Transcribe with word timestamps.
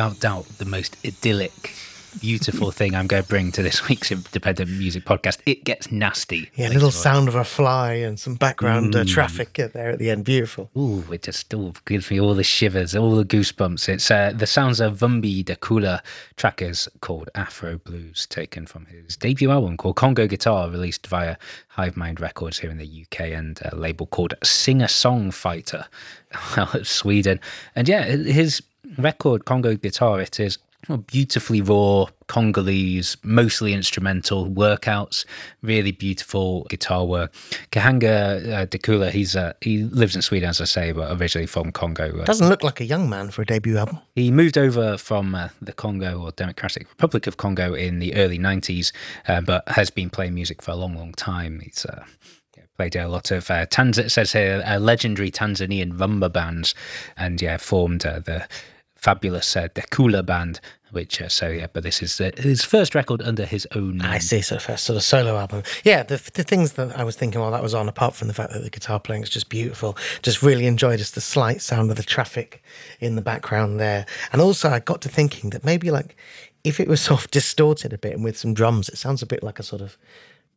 Without 0.00 0.18
doubt 0.18 0.46
the 0.56 0.64
most 0.64 0.96
idyllic, 1.04 1.74
beautiful 2.20 2.70
thing 2.70 2.94
I'm 2.94 3.06
going 3.06 3.22
to 3.22 3.28
bring 3.28 3.52
to 3.52 3.62
this 3.62 3.86
week's 3.90 4.10
independent 4.10 4.70
music 4.70 5.04
podcast. 5.04 5.40
It 5.44 5.62
gets 5.64 5.92
nasty. 5.92 6.50
Yeah, 6.54 6.68
a 6.68 6.72
little 6.72 6.90
sound 6.90 7.28
of 7.28 7.34
a 7.34 7.44
fly 7.44 7.92
and 7.92 8.18
some 8.18 8.36
background 8.36 8.96
uh, 8.96 9.04
traffic 9.04 9.52
there 9.52 9.90
at 9.90 9.98
the 9.98 10.08
end. 10.08 10.24
Beautiful. 10.24 10.70
Ooh, 10.74 11.04
it 11.12 11.24
just 11.24 11.40
still 11.40 11.74
gives 11.84 12.10
me 12.10 12.18
all 12.18 12.32
the 12.32 12.42
shivers, 12.42 12.96
all 12.96 13.14
the 13.14 13.26
goosebumps. 13.26 13.90
It's 13.90 14.10
uh, 14.10 14.32
the 14.34 14.46
sounds 14.46 14.80
of 14.80 14.96
Vumbi 14.96 15.44
Dekula 15.44 16.00
trackers 16.36 16.88
called 17.02 17.28
Afro 17.34 17.76
Blues, 17.76 18.26
taken 18.26 18.64
from 18.64 18.86
his 18.86 19.18
debut 19.18 19.50
album 19.50 19.76
called 19.76 19.96
Congo 19.96 20.26
Guitar, 20.26 20.70
released 20.70 21.06
via 21.08 21.36
Hive 21.68 21.98
Mind 21.98 22.20
Records 22.20 22.58
here 22.58 22.70
in 22.70 22.78
the 22.78 23.04
UK, 23.04 23.20
and 23.20 23.60
a 23.70 23.76
label 23.76 24.06
called 24.06 24.32
Sing-a-Song 24.42 25.30
Fighter 25.30 25.84
out 26.56 26.74
of 26.74 26.88
Sweden. 26.88 27.38
And 27.76 27.86
yeah, 27.86 28.04
his 28.04 28.62
record 28.98 29.44
Congo 29.44 29.74
Guitar, 29.76 30.20
it 30.20 30.40
is 30.40 30.58
beautifully 31.06 31.60
raw 31.60 32.06
Congolese, 32.26 33.16
mostly 33.22 33.72
instrumental 33.72 34.48
workouts, 34.48 35.24
really 35.62 35.92
beautiful 35.92 36.64
guitar 36.64 37.04
work. 37.04 37.32
Kahanga 37.70 38.46
uh, 38.52 38.66
Dekula, 38.66 39.10
he's 39.10 39.36
uh, 39.36 39.52
he 39.60 39.82
lives 39.84 40.16
in 40.16 40.22
Sweden, 40.22 40.48
as 40.48 40.60
I 40.60 40.64
say, 40.64 40.92
but 40.92 41.20
originally 41.20 41.46
from 41.46 41.72
Congo. 41.72 42.24
Doesn't 42.24 42.48
look 42.48 42.62
like 42.62 42.80
a 42.80 42.84
young 42.84 43.08
man 43.10 43.30
for 43.30 43.42
a 43.42 43.46
debut 43.46 43.76
album. 43.76 43.98
He 44.14 44.30
moved 44.30 44.56
over 44.56 44.96
from 44.96 45.34
uh, 45.34 45.48
the 45.60 45.72
Congo 45.72 46.20
or 46.20 46.30
Democratic 46.32 46.88
Republic 46.88 47.26
of 47.26 47.36
Congo 47.36 47.74
in 47.74 47.98
the 47.98 48.14
early 48.14 48.38
90s, 48.38 48.92
uh, 49.28 49.40
but 49.40 49.68
has 49.68 49.90
been 49.90 50.08
playing 50.08 50.34
music 50.34 50.62
for 50.62 50.70
a 50.70 50.76
long, 50.76 50.94
long 50.94 51.12
time. 51.12 51.60
He's 51.60 51.84
uh, 51.84 52.04
played 52.76 52.96
a 52.96 53.08
lot 53.08 53.30
of 53.30 53.50
uh, 53.50 53.66
Tanz- 53.66 53.98
it 53.98 54.10
says 54.10 54.32
here 54.32 54.62
uh, 54.64 54.78
legendary 54.78 55.30
Tanzanian 55.30 55.92
rumba 55.98 56.32
bands, 56.32 56.74
and 57.16 57.42
yeah, 57.42 57.58
formed 57.58 58.06
uh, 58.06 58.20
the 58.20 58.46
fabulous 59.00 59.56
uh, 59.56 59.68
Dekula 59.68 60.24
band, 60.24 60.60
which 60.90 61.22
uh, 61.22 61.28
so 61.28 61.48
yeah, 61.48 61.66
but 61.72 61.82
this 61.82 62.02
is 62.02 62.20
uh, 62.20 62.30
his 62.36 62.64
first 62.64 62.94
record 62.94 63.22
under 63.22 63.46
his 63.46 63.66
own. 63.74 63.98
Name. 63.98 64.06
I 64.06 64.18
see, 64.18 64.42
so 64.42 64.58
first 64.58 64.84
sort 64.84 64.96
of 64.96 65.02
solo 65.02 65.36
album. 65.36 65.62
Yeah, 65.84 66.02
the 66.02 66.16
the 66.34 66.42
things 66.42 66.72
that 66.72 66.96
I 66.98 67.04
was 67.04 67.16
thinking 67.16 67.40
while 67.40 67.50
that 67.50 67.62
was 67.62 67.74
on, 67.74 67.88
apart 67.88 68.14
from 68.14 68.28
the 68.28 68.34
fact 68.34 68.52
that 68.52 68.62
the 68.62 68.70
guitar 68.70 69.00
playing 69.00 69.22
is 69.22 69.30
just 69.30 69.48
beautiful, 69.48 69.96
just 70.22 70.42
really 70.42 70.66
enjoyed 70.66 70.98
just 70.98 71.14
the 71.14 71.20
slight 71.20 71.62
sound 71.62 71.90
of 71.90 71.96
the 71.96 72.02
traffic 72.02 72.62
in 73.00 73.16
the 73.16 73.22
background 73.22 73.80
there, 73.80 74.06
and 74.32 74.42
also 74.42 74.68
I 74.68 74.80
got 74.80 75.00
to 75.02 75.08
thinking 75.08 75.50
that 75.50 75.64
maybe 75.64 75.90
like 75.90 76.16
if 76.62 76.78
it 76.78 76.88
was 76.88 77.00
sort 77.08 77.24
of 77.24 77.30
distorted 77.30 77.92
a 77.92 77.98
bit 77.98 78.14
and 78.14 78.24
with 78.24 78.36
some 78.36 78.54
drums, 78.54 78.88
it 78.88 78.98
sounds 78.98 79.22
a 79.22 79.26
bit 79.26 79.42
like 79.42 79.58
a 79.58 79.62
sort 79.62 79.82
of 79.82 79.96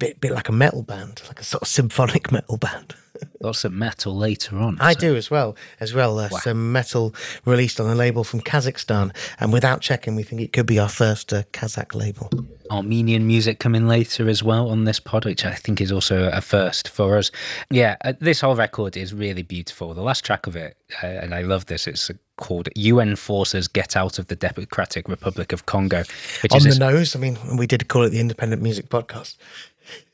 bit 0.08 0.22
bit 0.22 0.32
like 0.32 0.50
a 0.50 0.52
metal 0.52 0.84
band, 0.84 1.22
like 1.28 1.40
a 1.40 1.44
sort 1.44 1.62
of 1.64 1.68
symphonic 1.68 2.32
metal 2.38 2.58
band. 2.58 2.96
Lots 3.42 3.64
of 3.64 3.72
metal 3.72 4.16
later 4.18 4.58
on. 4.58 4.78
I 4.82 4.94
so- 4.94 5.00
do 5.00 5.16
as 5.16 5.30
well. 5.30 5.56
As 5.80 5.94
well, 5.94 6.18
uh, 6.20 6.30
some 6.30 6.72
metal 6.72 7.14
released 7.46 7.80
on 7.80 7.88
a 7.90 7.96
label 7.96 8.24
from 8.24 8.42
Kazakhstan, 8.42 9.16
and 9.40 9.54
without 9.54 9.82
checking, 9.82 10.16
we 10.16 10.24
think 10.24 10.42
it 10.42 10.52
could 10.52 10.66
be 10.66 10.80
our 10.80 10.90
first 10.90 11.32
uh, 11.32 11.44
Kazakh 11.54 11.94
label. 11.94 12.30
Armenian 12.72 13.28
music 13.28 13.60
coming 13.60 13.88
later 13.88 14.28
as 14.28 14.42
well 14.42 14.70
on 14.70 14.86
this 14.86 15.00
pod, 15.00 15.26
which 15.26 15.46
I 15.46 15.54
think 15.54 15.80
is 15.80 15.92
also 15.92 16.30
a 16.30 16.42
first 16.42 16.88
for 16.90 17.18
us. 17.18 17.30
Yeah, 17.70 17.98
uh, 18.04 18.14
this 18.20 18.42
whole 18.42 18.56
record 18.56 18.98
is 18.98 19.14
really 19.14 19.44
beautiful. 19.44 19.94
The 19.94 20.02
last 20.02 20.26
track 20.26 20.48
of 20.48 20.56
it, 20.56 20.76
uh, 21.04 21.08
and 21.08 21.36
I 21.36 21.42
love 21.42 21.68
this, 21.68 21.86
it's 21.86 22.10
called 22.38 22.68
UN 22.76 23.16
Forces 23.16 23.68
Get 23.68 23.96
Out 23.96 24.18
of 24.18 24.28
the 24.28 24.36
Democratic 24.36 25.08
Republic 25.08 25.54
of 25.54 25.66
Congo, 25.66 26.04
which 26.42 26.52
On 26.52 26.58
is 26.58 26.78
the 26.78 26.80
nose, 26.80 27.16
I 27.16 27.20
mean, 27.20 27.38
we 27.58 27.68
did 27.68 27.88
call 27.88 28.04
it 28.04 28.10
the 28.10 28.20
Independent 28.20 28.62
Music 28.62 28.90
Podcast. 28.90 29.36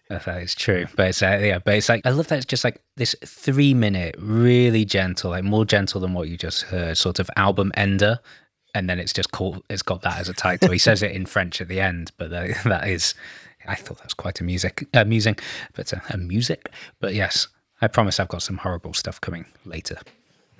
That 0.09 0.27
is 0.41 0.55
true, 0.55 0.87
but 0.95 1.09
it's 1.09 1.21
uh, 1.21 1.39
yeah, 1.39 1.59
but 1.59 1.75
it's 1.75 1.87
like 1.87 2.03
I 2.03 2.09
love 2.09 2.27
that 2.29 2.37
it's 2.37 2.45
just 2.45 2.63
like 2.63 2.81
this 2.97 3.15
three 3.23 3.75
minute, 3.75 4.15
really 4.17 4.83
gentle, 4.83 5.29
like 5.29 5.43
more 5.43 5.65
gentle 5.65 6.01
than 6.01 6.13
what 6.13 6.27
you 6.27 6.35
just 6.35 6.63
heard, 6.63 6.97
sort 6.97 7.19
of 7.19 7.29
album 7.35 7.71
ender, 7.75 8.19
and 8.73 8.89
then 8.89 8.99
it's 8.99 9.13
just 9.13 9.31
called. 9.31 9.61
It's 9.69 9.83
got 9.83 10.01
that 10.01 10.17
as 10.17 10.27
a 10.27 10.33
title. 10.33 10.71
He 10.71 10.79
says 10.79 11.03
it 11.03 11.11
in 11.11 11.27
French 11.27 11.61
at 11.61 11.67
the 11.67 11.79
end, 11.79 12.11
but 12.17 12.33
uh, 12.33 12.47
that 12.65 12.87
is, 12.87 13.13
I 13.67 13.75
thought 13.75 13.97
that 13.97 14.05
was 14.05 14.15
quite 14.15 14.41
amusing, 14.41 14.71
amusing, 14.95 15.35
but 15.75 15.93
uh, 15.93 16.17
music. 16.17 16.71
But 16.99 17.13
yes, 17.13 17.47
I 17.79 17.87
promise 17.87 18.19
I've 18.19 18.29
got 18.29 18.41
some 18.41 18.57
horrible 18.57 18.95
stuff 18.95 19.21
coming 19.21 19.45
later. 19.63 19.99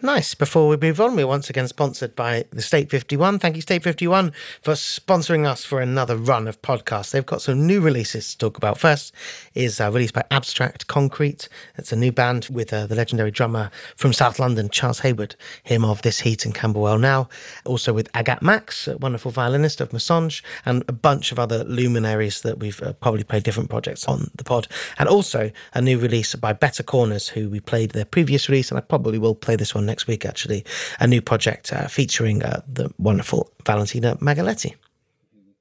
Nice. 0.01 0.33
Before 0.33 0.69
we 0.69 0.77
move 0.77 1.01
on, 1.01 1.17
we're 1.17 1.27
once 1.27 1.49
again 1.49 1.67
sponsored 1.67 2.15
by 2.15 2.45
the 2.51 2.61
State 2.61 2.89
51. 2.89 3.37
Thank 3.37 3.57
you, 3.57 3.61
State 3.61 3.83
51, 3.83 4.31
for 4.61 4.71
sponsoring 4.71 5.45
us 5.45 5.65
for 5.65 5.81
another 5.81 6.15
run 6.15 6.47
of 6.47 6.61
podcasts. 6.61 7.11
They've 7.11 7.25
got 7.25 7.41
some 7.41 7.67
new 7.67 7.81
releases 7.81 8.31
to 8.31 8.37
talk 8.37 8.55
about. 8.55 8.77
First 8.77 9.13
is 9.55 9.81
uh, 9.81 9.91
released 9.91 10.13
by 10.13 10.23
Abstract 10.31 10.87
Concrete. 10.87 11.49
It's 11.77 11.91
a 11.91 11.97
new 11.97 12.13
band 12.13 12.47
with 12.49 12.71
uh, 12.71 12.87
the 12.87 12.95
legendary 12.95 13.29
drummer 13.29 13.71
from 13.97 14.13
South 14.13 14.39
London, 14.39 14.69
Charles 14.69 14.99
Hayward, 14.99 15.35
him 15.63 15.83
of 15.83 16.01
This 16.01 16.21
Heat 16.21 16.45
and 16.45 16.55
Camberwell 16.55 16.97
Now. 16.97 17.27
Also 17.65 17.91
with 17.91 18.09
Agathe 18.13 18.41
Max, 18.41 18.87
a 18.87 18.97
wonderful 18.99 19.31
violinist 19.31 19.81
of 19.81 19.89
Massange, 19.89 20.41
and 20.65 20.81
a 20.87 20.93
bunch 20.93 21.33
of 21.33 21.39
other 21.39 21.65
luminaries 21.65 22.41
that 22.43 22.59
we've 22.59 22.81
uh, 22.81 22.93
probably 22.93 23.25
played 23.25 23.43
different 23.43 23.69
projects 23.69 24.05
on 24.05 24.31
the 24.35 24.45
pod. 24.45 24.69
And 24.97 25.09
also 25.09 25.51
a 25.73 25.81
new 25.81 25.99
release 25.99 26.35
by 26.35 26.53
Better 26.53 26.83
Corners, 26.83 27.27
who 27.27 27.49
we 27.49 27.59
played 27.59 27.91
their 27.91 28.05
previous 28.05 28.47
release, 28.47 28.71
and 28.71 28.77
I 28.77 28.81
probably 28.81 29.19
will 29.19 29.35
play 29.35 29.57
this 29.57 29.75
one 29.75 29.88
next 29.89 30.07
week, 30.07 30.25
actually. 30.25 30.63
A 30.99 31.07
new 31.07 31.21
project 31.21 31.73
uh, 31.73 31.87
featuring 31.87 32.43
uh, 32.43 32.61
the 32.67 32.89
wonderful 32.97 33.51
Valentina 33.65 34.15
Magaletti. 34.17 34.75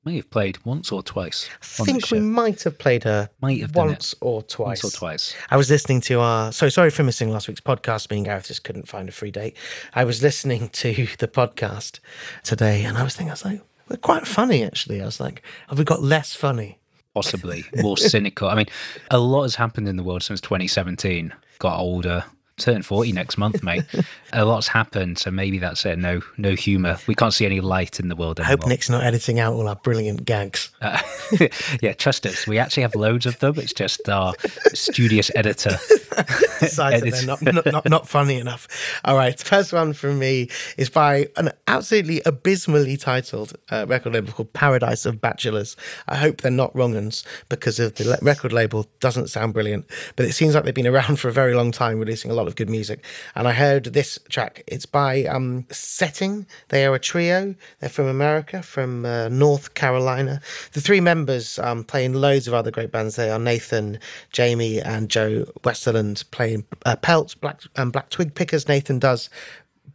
May 0.04 0.16
have 0.16 0.30
played 0.30 0.64
once 0.64 0.92
or 0.92 1.02
twice. 1.02 1.48
I 1.80 1.84
think 1.84 2.10
we 2.10 2.20
might 2.20 2.62
have 2.62 2.78
played 2.78 3.04
her 3.04 3.28
Might 3.42 3.60
have 3.60 3.74
once 3.74 4.14
or 4.20 4.42
twice. 4.42 4.82
once 4.82 4.94
or 4.94 4.96
twice. 4.96 5.34
I 5.50 5.56
was 5.56 5.68
listening 5.68 6.00
to 6.02 6.20
our. 6.20 6.52
So 6.52 6.68
sorry 6.68 6.90
for 6.90 7.02
missing 7.02 7.30
last 7.30 7.48
week's 7.48 7.60
podcast. 7.60 8.10
Me 8.10 8.18
and 8.18 8.26
Gareth 8.26 8.46
just 8.46 8.64
couldn't 8.64 8.86
find 8.88 9.08
a 9.08 9.12
free 9.12 9.30
date. 9.32 9.56
I 9.94 10.04
was 10.04 10.22
listening 10.22 10.68
to 10.82 11.08
the 11.18 11.28
podcast 11.28 11.98
today, 12.42 12.84
and 12.84 12.96
I 12.96 13.02
was 13.02 13.16
thinking, 13.16 13.30
I 13.30 13.34
was 13.34 13.44
like, 13.44 13.60
we're 13.88 13.96
quite 13.96 14.26
funny 14.26 14.62
actually. 14.62 15.02
I 15.02 15.04
was 15.04 15.20
like, 15.20 15.42
have 15.68 15.78
we 15.78 15.84
got 15.84 16.02
less 16.02 16.34
funny? 16.34 16.78
possibly 17.14 17.64
more 17.76 17.96
cynical. 18.12 18.48
I 18.48 18.54
mean, 18.54 18.66
a 19.10 19.18
lot 19.18 19.42
has 19.42 19.56
happened 19.56 19.88
in 19.88 19.96
the 19.96 20.04
world 20.04 20.22
since 20.22 20.40
2017. 20.40 21.32
Got 21.58 21.80
older, 21.80 22.24
turned 22.58 22.84
40 22.84 23.12
next 23.12 23.38
month, 23.38 23.62
mate. 23.62 23.84
a 24.32 24.44
lot's 24.44 24.68
happened, 24.68 25.18
so 25.18 25.30
maybe 25.30 25.58
that's 25.58 25.84
it. 25.86 25.98
No, 25.98 26.20
no 26.36 26.54
humor. 26.54 26.98
We 27.06 27.14
can't 27.14 27.32
see 27.32 27.46
any 27.46 27.60
light 27.60 28.00
in 28.00 28.08
the 28.08 28.16
world 28.16 28.40
anymore. 28.40 28.46
I 28.46 28.60
hope 28.60 28.68
Nick's 28.68 28.90
not 28.90 29.04
editing 29.04 29.40
out 29.40 29.54
all 29.54 29.68
our 29.68 29.76
brilliant 29.76 30.24
gags. 30.24 30.70
Uh, 30.80 31.00
yeah, 31.82 31.92
trust 31.94 32.26
us. 32.26 32.46
We 32.46 32.58
actually 32.58 32.82
have 32.82 32.94
loads 32.94 33.26
of 33.26 33.38
them. 33.38 33.58
It's 33.58 33.72
just 33.72 34.08
our 34.08 34.34
studious 34.74 35.30
editor. 35.34 35.70
Decides 36.60 37.02
they're 37.02 37.26
not, 37.26 37.42
not, 37.42 37.88
not, 37.88 38.08
funny 38.08 38.38
enough. 38.38 38.66
All 39.04 39.16
right, 39.16 39.38
first 39.38 39.72
one 39.72 39.92
from 39.92 40.18
me 40.18 40.48
is 40.76 40.90
by 40.90 41.28
an 41.36 41.50
absolutely 41.66 42.20
abysmally 42.26 42.96
titled 42.96 43.54
uh, 43.70 43.86
record 43.88 44.14
label 44.14 44.32
called 44.32 44.52
Paradise 44.52 45.06
of 45.06 45.20
Bachelors. 45.20 45.76
I 46.08 46.16
hope 46.16 46.40
they're 46.40 46.50
not 46.50 46.74
wrong 46.74 46.96
uns 46.96 47.24
because 47.48 47.78
of 47.78 47.94
the 47.94 48.18
record 48.22 48.52
label 48.52 48.86
doesn't 49.00 49.28
sound 49.28 49.54
brilliant, 49.54 49.86
but 50.16 50.26
it 50.26 50.32
seems 50.32 50.54
like 50.54 50.64
they've 50.64 50.74
been 50.74 50.86
around 50.86 51.20
for 51.20 51.28
a 51.28 51.32
very 51.32 51.54
long 51.54 51.70
time, 51.70 52.00
releasing 52.00 52.30
a 52.30 52.34
lot 52.34 52.47
of 52.48 52.56
good 52.56 52.68
music. 52.68 53.04
And 53.36 53.46
I 53.46 53.52
heard 53.52 53.84
this 53.84 54.18
track. 54.28 54.64
It's 54.66 54.86
by 54.86 55.24
um, 55.24 55.66
Setting. 55.70 56.46
They 56.68 56.84
are 56.84 56.94
a 56.94 56.98
trio. 56.98 57.54
They're 57.78 57.88
from 57.88 58.06
America, 58.06 58.62
from 58.62 59.04
uh, 59.04 59.28
North 59.28 59.74
Carolina. 59.74 60.40
The 60.72 60.80
three 60.80 61.00
members 61.00 61.58
um, 61.60 61.84
playing 61.84 62.14
loads 62.14 62.48
of 62.48 62.54
other 62.54 62.72
great 62.72 62.90
bands. 62.90 63.14
They 63.14 63.30
are 63.30 63.38
Nathan, 63.38 64.00
Jamie, 64.32 64.80
and 64.80 65.08
Joe 65.08 65.44
Westerlund 65.62 66.28
playing 66.32 66.64
uh, 66.84 66.96
Pelts, 66.96 67.34
Black 67.34 67.60
and 67.76 67.92
Black 67.92 68.10
Twig 68.10 68.34
Pickers. 68.34 68.66
Nathan 68.66 68.98
does 68.98 69.30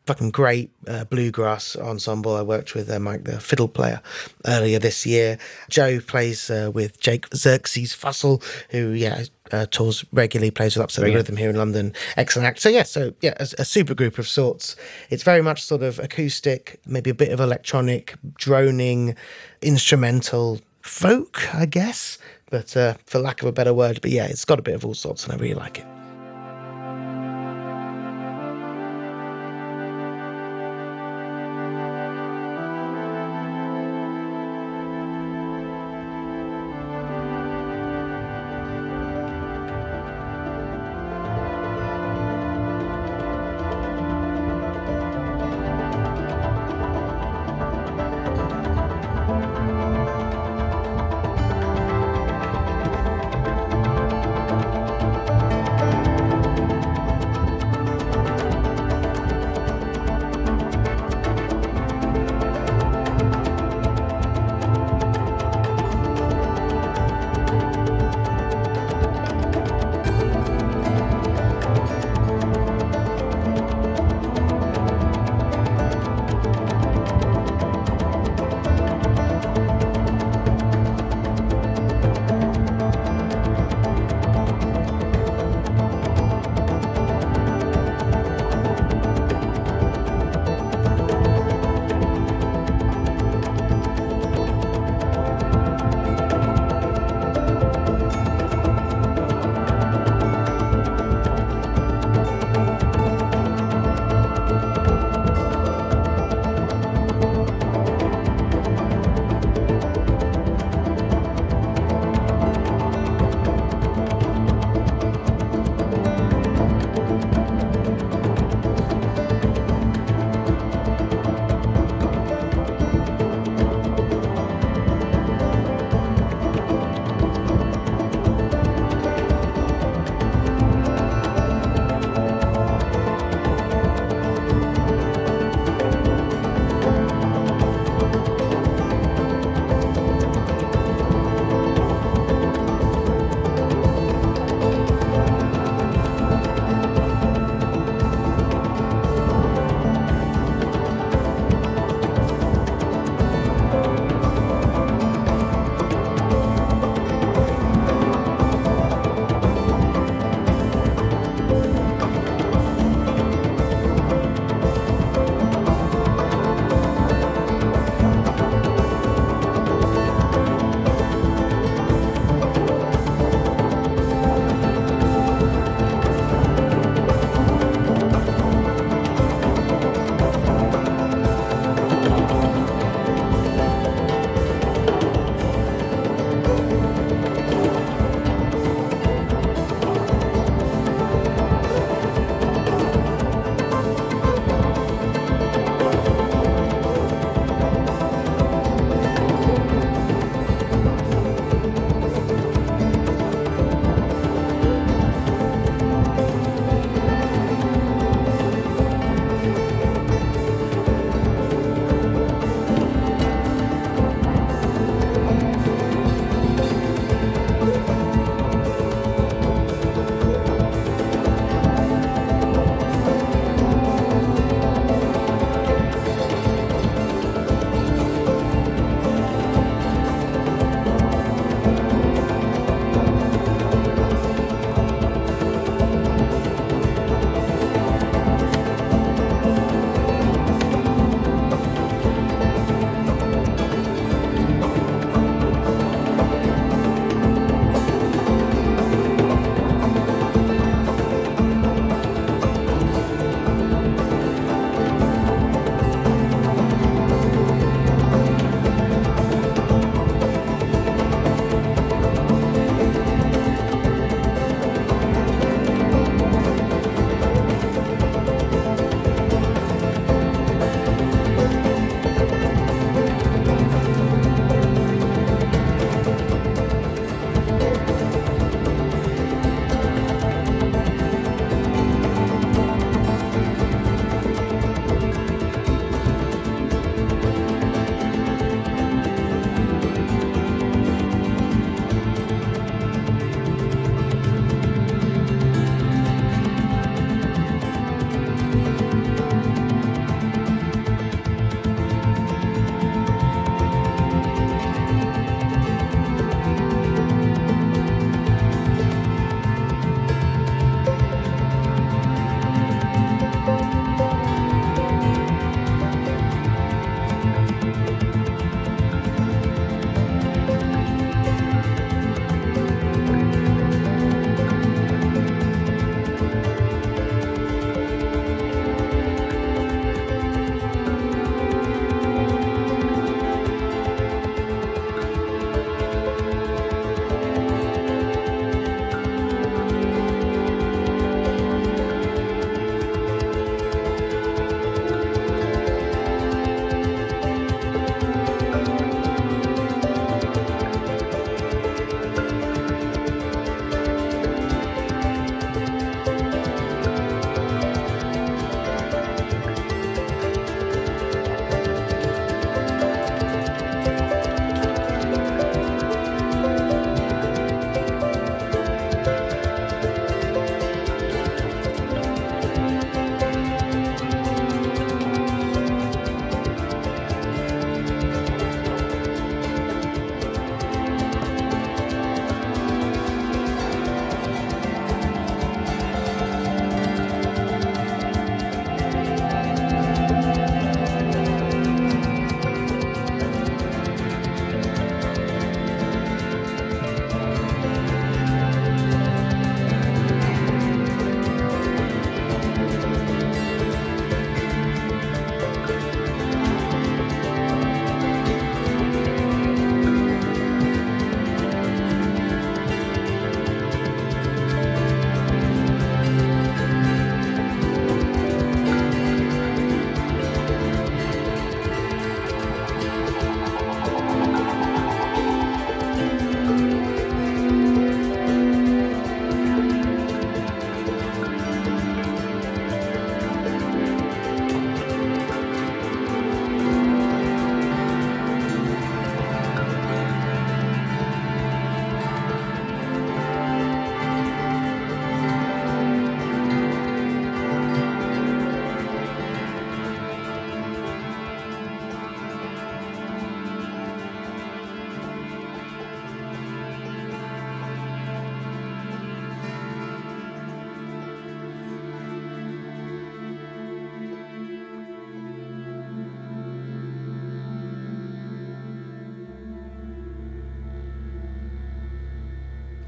fucking 0.05 0.31
great 0.31 0.71
uh, 0.87 1.05
bluegrass 1.05 1.75
ensemble. 1.75 2.35
I 2.35 2.41
worked 2.41 2.75
with 2.75 2.89
uh, 2.89 2.99
Mike, 2.99 3.23
the 3.23 3.39
fiddle 3.39 3.67
player, 3.67 4.01
earlier 4.45 4.79
this 4.79 5.05
year. 5.05 5.37
Joe 5.69 5.99
plays 5.99 6.49
uh, 6.49 6.71
with 6.73 6.99
Jake 6.99 7.27
Xerxes 7.33 7.93
Fussell, 7.93 8.43
who 8.69 8.89
yeah 8.89 9.23
uh, 9.51 9.65
tours 9.67 10.05
regularly, 10.11 10.51
plays 10.51 10.75
with 10.75 10.83
Upset. 10.83 11.03
Rhythm 11.03 11.37
here 11.37 11.49
in 11.49 11.55
London. 11.55 11.93
Excellent 12.17 12.47
act. 12.47 12.59
So 12.59 12.69
yeah, 12.69 12.83
so 12.83 13.13
yeah, 13.21 13.33
a, 13.39 13.47
a 13.59 13.65
super 13.65 13.93
group 13.93 14.17
of 14.17 14.27
sorts. 14.27 14.75
It's 15.09 15.23
very 15.23 15.41
much 15.41 15.63
sort 15.63 15.83
of 15.83 15.99
acoustic, 15.99 16.79
maybe 16.85 17.09
a 17.09 17.13
bit 17.13 17.31
of 17.31 17.39
electronic, 17.39 18.15
droning, 18.35 19.15
instrumental 19.61 20.61
folk, 20.81 21.53
I 21.53 21.65
guess. 21.65 22.17
But 22.49 22.77
uh, 22.77 22.95
for 23.05 23.19
lack 23.19 23.41
of 23.41 23.47
a 23.47 23.51
better 23.51 23.73
word, 23.73 23.99
but 24.01 24.11
yeah, 24.11 24.25
it's 24.25 24.45
got 24.45 24.59
a 24.59 24.61
bit 24.61 24.75
of 24.75 24.85
all 24.85 24.93
sorts, 24.93 25.23
and 25.23 25.33
I 25.33 25.37
really 25.37 25.55
like 25.55 25.79
it. 25.79 25.85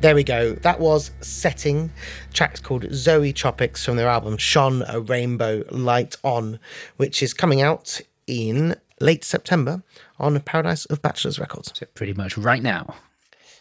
There 0.06 0.14
we 0.14 0.24
go. 0.24 0.54
That 0.54 0.80
was 0.80 1.10
Setting, 1.22 1.90
tracks 2.32 2.60
called 2.60 2.84
Zoetropics 2.84 3.84
from 3.84 3.96
their 3.96 4.08
album 4.08 4.38
Shone 4.38 4.84
a 4.88 5.00
Rainbow 5.00 5.64
Light 5.72 6.16
On, 6.24 6.60
which 6.98 7.24
is 7.24 7.34
coming 7.34 7.64
out 7.64 8.00
in 8.28 8.76
late 9.00 9.24
September 9.24 9.82
on 10.20 10.40
Paradise 10.42 10.86
of 10.86 11.02
Bachelors 11.02 11.40
Records. 11.40 11.72
So 11.74 11.88
pretty 11.96 12.14
much 12.14 12.38
right 12.38 12.62
now, 12.62 12.94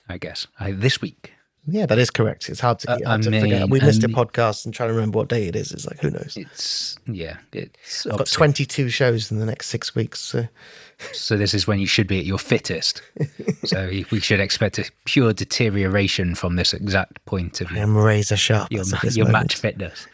I 0.07 0.19
guess, 0.19 0.47
uh, 0.61 0.73
this 0.75 1.01
week. 1.01 1.33
Yeah, 1.67 1.87
that 1.87 1.99
is 1.99 2.11
correct. 2.11 2.51
It's 2.51 2.61
hard 2.61 2.79
to, 2.81 2.91
uh, 2.91 2.99
hard 3.07 3.23
to 3.23 3.31
mean. 3.31 3.71
We 3.71 3.81
missed 3.81 4.05
a 4.05 4.09
podcast 4.09 4.67
and 4.67 4.75
trying 4.75 4.91
to 4.91 4.95
remember 4.95 5.17
what 5.17 5.31
day 5.31 5.47
it 5.49 5.57
is. 5.57 5.73
It's 5.73 5.87
like, 5.87 5.99
who 6.01 6.11
knows? 6.11 6.37
It's, 6.37 6.99
yeah. 7.07 7.39
It's 7.55 8.05
I've 8.05 8.19
got 8.19 8.27
22 8.27 8.91
shows 8.91 9.33
in 9.33 9.39
the 9.39 9.47
next 9.47 9.69
six 9.69 9.95
weeks. 9.95 10.21
So. 10.21 10.47
So 11.13 11.37
this 11.37 11.55
is 11.55 11.67
when 11.67 11.79
you 11.79 11.87
should 11.87 12.07
be 12.07 12.19
at 12.19 12.25
your 12.25 12.39
fittest. 12.39 13.03
so 13.65 13.89
we 14.11 14.21
should 14.21 14.41
expect 14.41 14.79
a 14.79 14.91
pure 15.05 15.33
deterioration 15.33 16.35
from 16.35 16.57
this 16.57 16.73
exact 16.73 17.25
point 17.25 17.61
of 17.61 17.69
view. 17.69 17.79
I 17.79 17.83
am 17.83 17.97
razor 17.97 18.37
sharp. 18.37 18.71
Your, 18.71 18.85
your 19.11 19.29
match 19.29 19.57
fitness. 19.57 20.07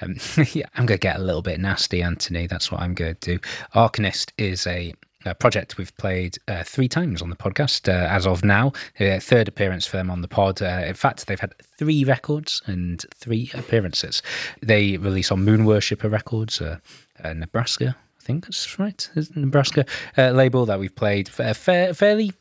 Um, 0.00 0.16
yeah, 0.52 0.66
I'm 0.74 0.86
going 0.86 0.98
to 0.98 0.98
get 0.98 1.16
a 1.16 1.22
little 1.22 1.42
bit 1.42 1.60
nasty, 1.60 2.02
Anthony. 2.02 2.46
That's 2.46 2.70
what 2.70 2.80
I'm 2.80 2.94
going 2.94 3.16
to 3.16 3.36
do. 3.36 3.38
Arcanist 3.74 4.32
is 4.38 4.66
a 4.66 4.94
a 5.26 5.34
project 5.34 5.76
we've 5.76 5.94
played 5.98 6.38
uh, 6.48 6.62
three 6.64 6.88
times 6.88 7.20
on 7.20 7.30
the 7.30 7.36
podcast 7.36 7.88
uh, 7.88 8.08
as 8.08 8.26
of 8.26 8.44
now. 8.44 8.72
Uh, 8.98 9.20
third 9.20 9.48
appearance 9.48 9.86
for 9.86 9.96
them 9.96 10.10
on 10.10 10.22
the 10.22 10.28
pod. 10.28 10.62
Uh, 10.62 10.82
in 10.86 10.94
fact, 10.94 11.26
they've 11.26 11.40
had 11.40 11.54
three 11.78 12.04
records 12.04 12.62
and 12.66 13.04
three 13.14 13.50
appearances. 13.54 14.22
They 14.62 14.96
release 14.96 15.30
on 15.30 15.44
Moonworshipper 15.44 16.10
Records, 16.10 16.60
uh, 16.60 16.78
uh, 17.22 17.32
Nebraska. 17.34 17.96
Think 18.30 18.46
that's 18.46 18.78
right. 18.78 19.10
Nebraska 19.34 19.84
label 20.16 20.66
that 20.66 20.78
we've 20.78 20.94
played 20.94 21.28
fa- 21.28 21.54
fairly 21.54 22.32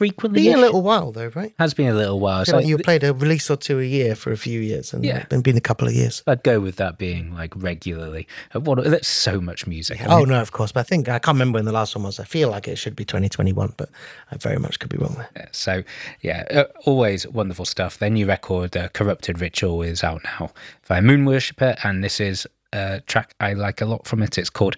frequently. 0.00 0.42
Been 0.44 0.56
a 0.56 0.60
little 0.60 0.80
while 0.80 1.12
though, 1.12 1.30
right? 1.34 1.52
Has 1.58 1.74
been 1.74 1.88
a 1.88 1.94
little 1.94 2.18
while. 2.18 2.44
So 2.46 2.56
like 2.56 2.66
you 2.66 2.78
played 2.78 3.04
a 3.04 3.12
release 3.12 3.50
or 3.50 3.56
two 3.56 3.78
a 3.78 3.84
year 3.84 4.14
for 4.14 4.32
a 4.32 4.36
few 4.36 4.58
years, 4.58 4.94
and 4.94 5.04
yeah, 5.04 5.26
been 5.26 5.42
been 5.42 5.58
a 5.58 5.60
couple 5.60 5.86
of 5.86 5.92
years. 5.92 6.22
I'd 6.26 6.42
go 6.42 6.58
with 6.58 6.76
that 6.76 6.96
being 6.96 7.34
like 7.34 7.52
regularly. 7.54 8.26
Uh, 8.54 8.60
what? 8.60 8.82
That's 8.82 9.06
so 9.08 9.40
much 9.42 9.66
music. 9.66 10.00
Mean, 10.00 10.08
oh 10.10 10.24
no, 10.24 10.40
of 10.40 10.52
course. 10.52 10.72
But 10.72 10.80
I 10.80 10.84
think 10.84 11.08
I 11.08 11.18
can't 11.18 11.34
remember 11.34 11.58
when 11.58 11.66
the 11.66 11.72
last 11.72 11.94
one 11.94 12.04
was. 12.04 12.18
I 12.18 12.24
feel 12.24 12.48
like 12.48 12.66
it 12.66 12.76
should 12.76 12.96
be 12.96 13.04
2021, 13.04 13.74
but 13.76 13.90
I 14.32 14.36
very 14.36 14.58
much 14.58 14.78
could 14.78 14.88
be 14.90 14.96
wrong 14.96 15.16
there. 15.34 15.48
So 15.52 15.82
yeah, 16.22 16.44
uh, 16.50 16.64
always 16.86 17.26
wonderful 17.26 17.66
stuff. 17.66 17.98
Their 17.98 18.10
new 18.10 18.26
record, 18.26 18.76
uh, 18.76 18.88
"Corrupted 18.88 19.40
Ritual," 19.40 19.82
is 19.82 20.02
out 20.02 20.22
now 20.24 20.50
via 20.84 21.02
Moonworshipper, 21.02 21.78
and 21.84 22.02
this 22.02 22.20
is 22.20 22.46
a 22.72 23.00
track 23.06 23.34
I 23.38 23.52
like 23.52 23.82
a 23.82 23.86
lot 23.86 24.06
from 24.06 24.22
it. 24.22 24.38
It's 24.38 24.50
called 24.50 24.76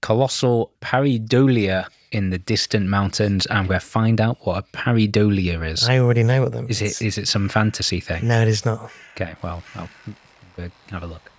"Colossal 0.00 0.70
Pareidolia." 0.80 1.86
in 2.12 2.30
the 2.30 2.38
distant 2.38 2.88
mountains, 2.88 3.46
and 3.46 3.68
we'll 3.68 3.78
find 3.78 4.20
out 4.20 4.38
what 4.44 4.58
a 4.58 4.76
pareidolia 4.76 5.64
is. 5.64 5.88
I 5.88 5.98
already 5.98 6.24
know 6.24 6.42
what 6.42 6.50
them 6.50 6.66
is. 6.68 6.82
It 6.82 7.00
is 7.00 7.18
it 7.18 7.28
some 7.28 7.48
fantasy 7.48 8.00
thing? 8.00 8.26
No, 8.26 8.42
it 8.42 8.48
is 8.48 8.64
not. 8.64 8.90
Okay, 9.14 9.34
well, 9.42 9.62
I'll, 9.76 9.88
we'll 10.56 10.70
have 10.90 11.04
a 11.04 11.06
look. 11.06 11.30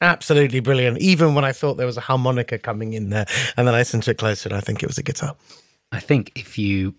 Absolutely 0.00 0.60
brilliant. 0.60 0.98
Even 0.98 1.34
when 1.34 1.44
I 1.44 1.52
thought 1.52 1.74
there 1.74 1.86
was 1.86 1.96
a 1.96 2.02
harmonica 2.02 2.58
coming 2.58 2.92
in 2.92 3.10
there, 3.10 3.26
and 3.56 3.66
then 3.66 3.74
I 3.74 3.78
listened 3.78 4.02
to 4.04 4.12
it 4.12 4.18
closer, 4.18 4.48
and 4.48 4.56
I 4.56 4.60
think 4.60 4.82
it 4.82 4.86
was 4.86 4.98
a 4.98 5.02
guitar. 5.02 5.36
I 5.92 6.00
think 6.00 6.32
if 6.34 6.58
you 6.58 6.94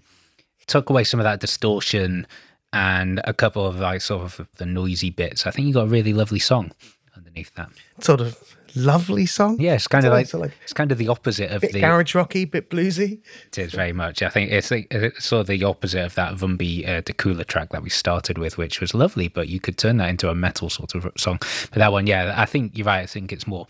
took 0.68 0.90
away 0.90 1.04
some 1.04 1.20
of 1.20 1.24
that 1.24 1.40
distortion 1.40 2.28
and 2.74 3.22
a 3.26 3.34
couple 3.34 3.66
of 3.66 3.80
like 3.80 4.02
sort 4.02 4.24
of 4.24 4.48
the 4.58 4.66
noisy 4.66 5.10
bits, 5.10 5.46
I 5.46 5.52
think 5.52 5.68
you 5.68 5.74
got 5.74 5.86
a 5.86 5.90
really 5.90 6.14
lovely 6.14 6.40
song 6.40 6.72
underneath 7.16 7.54
that. 7.56 7.70
Sort 8.00 8.22
of 8.22 8.38
lovely 8.76 9.26
song. 9.26 9.60
Yeah, 9.60 9.74
it's 9.74 9.88
kind 9.88 10.06
of 10.06 10.14
like, 10.14 10.34
like, 10.34 10.52
it's 10.64 10.74
kind 10.74 10.92
of 10.92 10.98
the 10.98 11.08
opposite 11.08 11.52
of 11.52 11.62
bit 11.62 11.74
the 11.74 11.82
garage 11.82 12.16
rocky, 12.16 12.46
bit 12.46 12.70
bluesy. 12.70 13.20
It 13.48 13.58
is 13.58 13.74
very 13.74 13.94
much. 13.94 14.22
I 14.22 14.30
think 14.30 14.52
it's, 14.52 14.72
like, 14.72 14.88
it's 14.92 15.26
sort 15.26 15.42
of 15.42 15.48
the 15.48 15.64
opposite 15.64 16.04
of 16.04 16.16
that 16.16 16.36
Vumbi 16.36 16.88
uh, 16.88 17.02
Kula 17.02 17.46
track 17.46 17.70
that 17.70 17.84
we 17.84 17.90
started 17.90 18.38
with, 18.38 18.58
which 18.58 18.82
was 18.82 18.94
lovely, 18.94 19.28
but 19.28 19.48
you 19.48 19.60
could 19.60 19.78
turn 19.78 19.98
that 19.98 20.10
into 20.10 20.30
a 20.30 20.36
metal 20.36 20.70
sort 20.70 20.96
of 20.96 21.08
song. 21.18 21.40
But 21.40 21.80
that 21.80 21.92
one, 21.92 22.08
yeah, 22.08 22.34
I 22.38 22.46
think 22.46 22.78
you're 22.78 22.86
right. 22.86 23.02
I 23.02 23.06
think 23.06 23.32
it's 23.32 23.48
more 23.48 23.68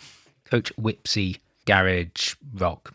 Coach 0.49 0.71
Whipsy 0.77 1.37
garage 1.65 2.35
rock 2.53 2.93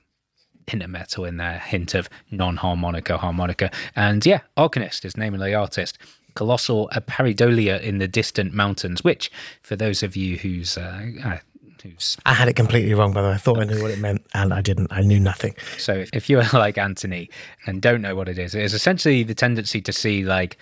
hint 0.66 0.82
of 0.82 0.90
metal 0.90 1.24
in 1.24 1.36
there, 1.36 1.58
hint 1.60 1.94
of 1.94 2.08
non-harmonica, 2.30 3.18
harmonica, 3.18 3.70
and 3.94 4.26
yeah, 4.26 4.40
Arcanist 4.56 5.04
is 5.04 5.16
name 5.16 5.32
of 5.34 5.40
the 5.40 5.54
artist 5.54 5.96
colossal 6.34 6.88
pareidolia 7.08 7.80
in 7.80 7.98
the 7.98 8.06
distant 8.06 8.52
mountains, 8.52 9.02
which, 9.02 9.30
for 9.62 9.74
those 9.74 10.02
of 10.02 10.14
you 10.14 10.36
who's 10.36 10.76
uh, 10.76 11.06
uh, 11.24 11.38
who's 11.82 12.16
I 12.26 12.34
had 12.34 12.48
it 12.48 12.54
completely 12.54 12.94
wrong, 12.94 13.12
by 13.12 13.22
the 13.22 13.28
way. 13.28 13.34
I 13.34 13.38
thought 13.38 13.58
I 13.58 13.64
knew 13.64 13.82
what 13.82 13.90
it 13.90 13.98
meant, 13.98 14.26
and 14.34 14.52
I 14.52 14.60
didn't. 14.60 14.92
I 14.92 15.00
knew 15.00 15.20
nothing. 15.20 15.54
So 15.78 16.04
if 16.12 16.28
you're 16.28 16.44
like 16.52 16.78
Anthony 16.78 17.30
and 17.66 17.82
don't 17.82 18.02
know 18.02 18.14
what 18.14 18.28
it 18.28 18.38
is, 18.38 18.54
it 18.54 18.62
is 18.62 18.74
essentially 18.74 19.22
the 19.22 19.34
tendency 19.34 19.80
to 19.82 19.92
see 19.92 20.24
like 20.24 20.58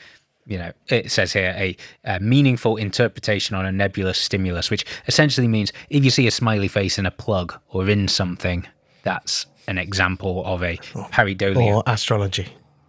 you 0.46 0.58
know, 0.58 0.72
it 0.88 1.10
says 1.10 1.32
here 1.32 1.54
a, 1.56 1.74
a, 2.04 2.20
meaningful 2.20 2.76
interpretation 2.76 3.56
on 3.56 3.64
a 3.64 3.72
nebulous 3.72 4.18
stimulus, 4.18 4.70
which 4.70 4.84
essentially 5.06 5.48
means 5.48 5.72
if 5.88 6.04
you 6.04 6.10
see 6.10 6.26
a 6.26 6.30
smiley 6.30 6.68
face 6.68 6.98
in 6.98 7.06
a 7.06 7.10
plug 7.10 7.58
or 7.70 7.88
in 7.88 8.08
something, 8.08 8.66
that's 9.04 9.46
an 9.68 9.78
example 9.78 10.44
of 10.44 10.62
a 10.62 10.76
pareidolia. 11.12 11.76
Or 11.76 11.82
astrology. 11.86 12.46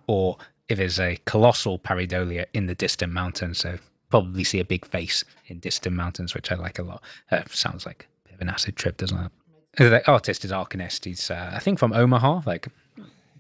Or 0.07 0.37
if 0.67 0.77
there's 0.77 0.99
a 0.99 1.17
colossal 1.25 1.79
pareidolia 1.79 2.45
in 2.53 2.65
the 2.67 2.75
distant 2.75 3.13
mountains. 3.13 3.59
So 3.59 3.77
probably 4.09 4.43
see 4.43 4.59
a 4.59 4.65
big 4.65 4.85
face 4.85 5.23
in 5.47 5.59
distant 5.59 5.95
mountains, 5.95 6.33
which 6.33 6.51
I 6.51 6.55
like 6.55 6.79
a 6.79 6.83
lot. 6.83 7.03
Uh, 7.31 7.41
sounds 7.49 7.85
like 7.85 8.07
of 8.35 8.41
an 8.41 8.49
acid 8.49 8.75
trip, 8.75 8.97
doesn't 8.97 9.17
it? 9.17 9.31
The 9.77 10.09
artist 10.09 10.45
is 10.45 10.51
Arcanist. 10.51 11.05
He's, 11.05 11.29
uh, 11.29 11.51
I 11.53 11.59
think, 11.59 11.79
from 11.79 11.91
Omaha. 11.91 12.41
Like 12.45 12.69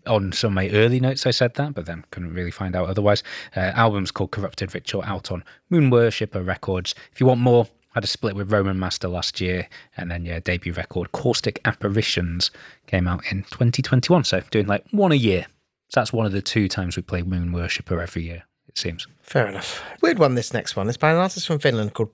on 0.07 0.31
some 0.31 0.49
of 0.49 0.55
my 0.55 0.69
early 0.69 0.99
notes, 0.99 1.25
I 1.25 1.31
said 1.31 1.55
that, 1.55 1.73
but 1.73 1.85
then 1.85 2.03
couldn't 2.11 2.33
really 2.33 2.51
find 2.51 2.75
out 2.75 2.89
otherwise. 2.89 3.23
Uh, 3.55 3.71
album's 3.75 4.11
called 4.11 4.31
Corrupted 4.31 4.73
Ritual 4.73 5.03
out 5.03 5.31
on 5.31 5.43
Moonworshipper 5.71 6.45
Records. 6.45 6.95
If 7.11 7.19
you 7.19 7.25
want 7.25 7.39
more, 7.39 7.65
I 7.65 7.99
had 7.99 8.03
a 8.03 8.07
split 8.07 8.35
with 8.35 8.51
Roman 8.51 8.77
Master 8.77 9.07
last 9.07 9.39
year, 9.39 9.67
and 9.95 10.11
then 10.11 10.25
yeah, 10.25 10.39
debut 10.39 10.73
record 10.73 11.11
Caustic 11.11 11.59
Apparitions 11.65 12.51
came 12.87 13.07
out 13.07 13.23
in 13.31 13.43
2021. 13.43 14.25
So 14.25 14.41
doing 14.51 14.67
like 14.67 14.85
one 14.91 15.11
a 15.11 15.15
year. 15.15 15.47
So 15.89 16.01
that's 16.01 16.11
one 16.11 16.25
of 16.25 16.31
the 16.31 16.41
two 16.41 16.67
times 16.67 16.97
we 16.97 17.03
play 17.03 17.21
Moonworshipper 17.21 18.01
every 18.01 18.23
year, 18.23 18.43
it 18.67 18.77
seems. 18.77 19.07
Fair 19.21 19.47
enough. 19.47 19.83
Weird 20.01 20.19
one, 20.19 20.35
this 20.35 20.53
next 20.53 20.75
one. 20.75 20.89
It's 20.89 20.97
by 20.97 21.11
an 21.11 21.17
artist 21.17 21.47
from 21.47 21.59
Finland 21.59 21.93
called 21.93 22.09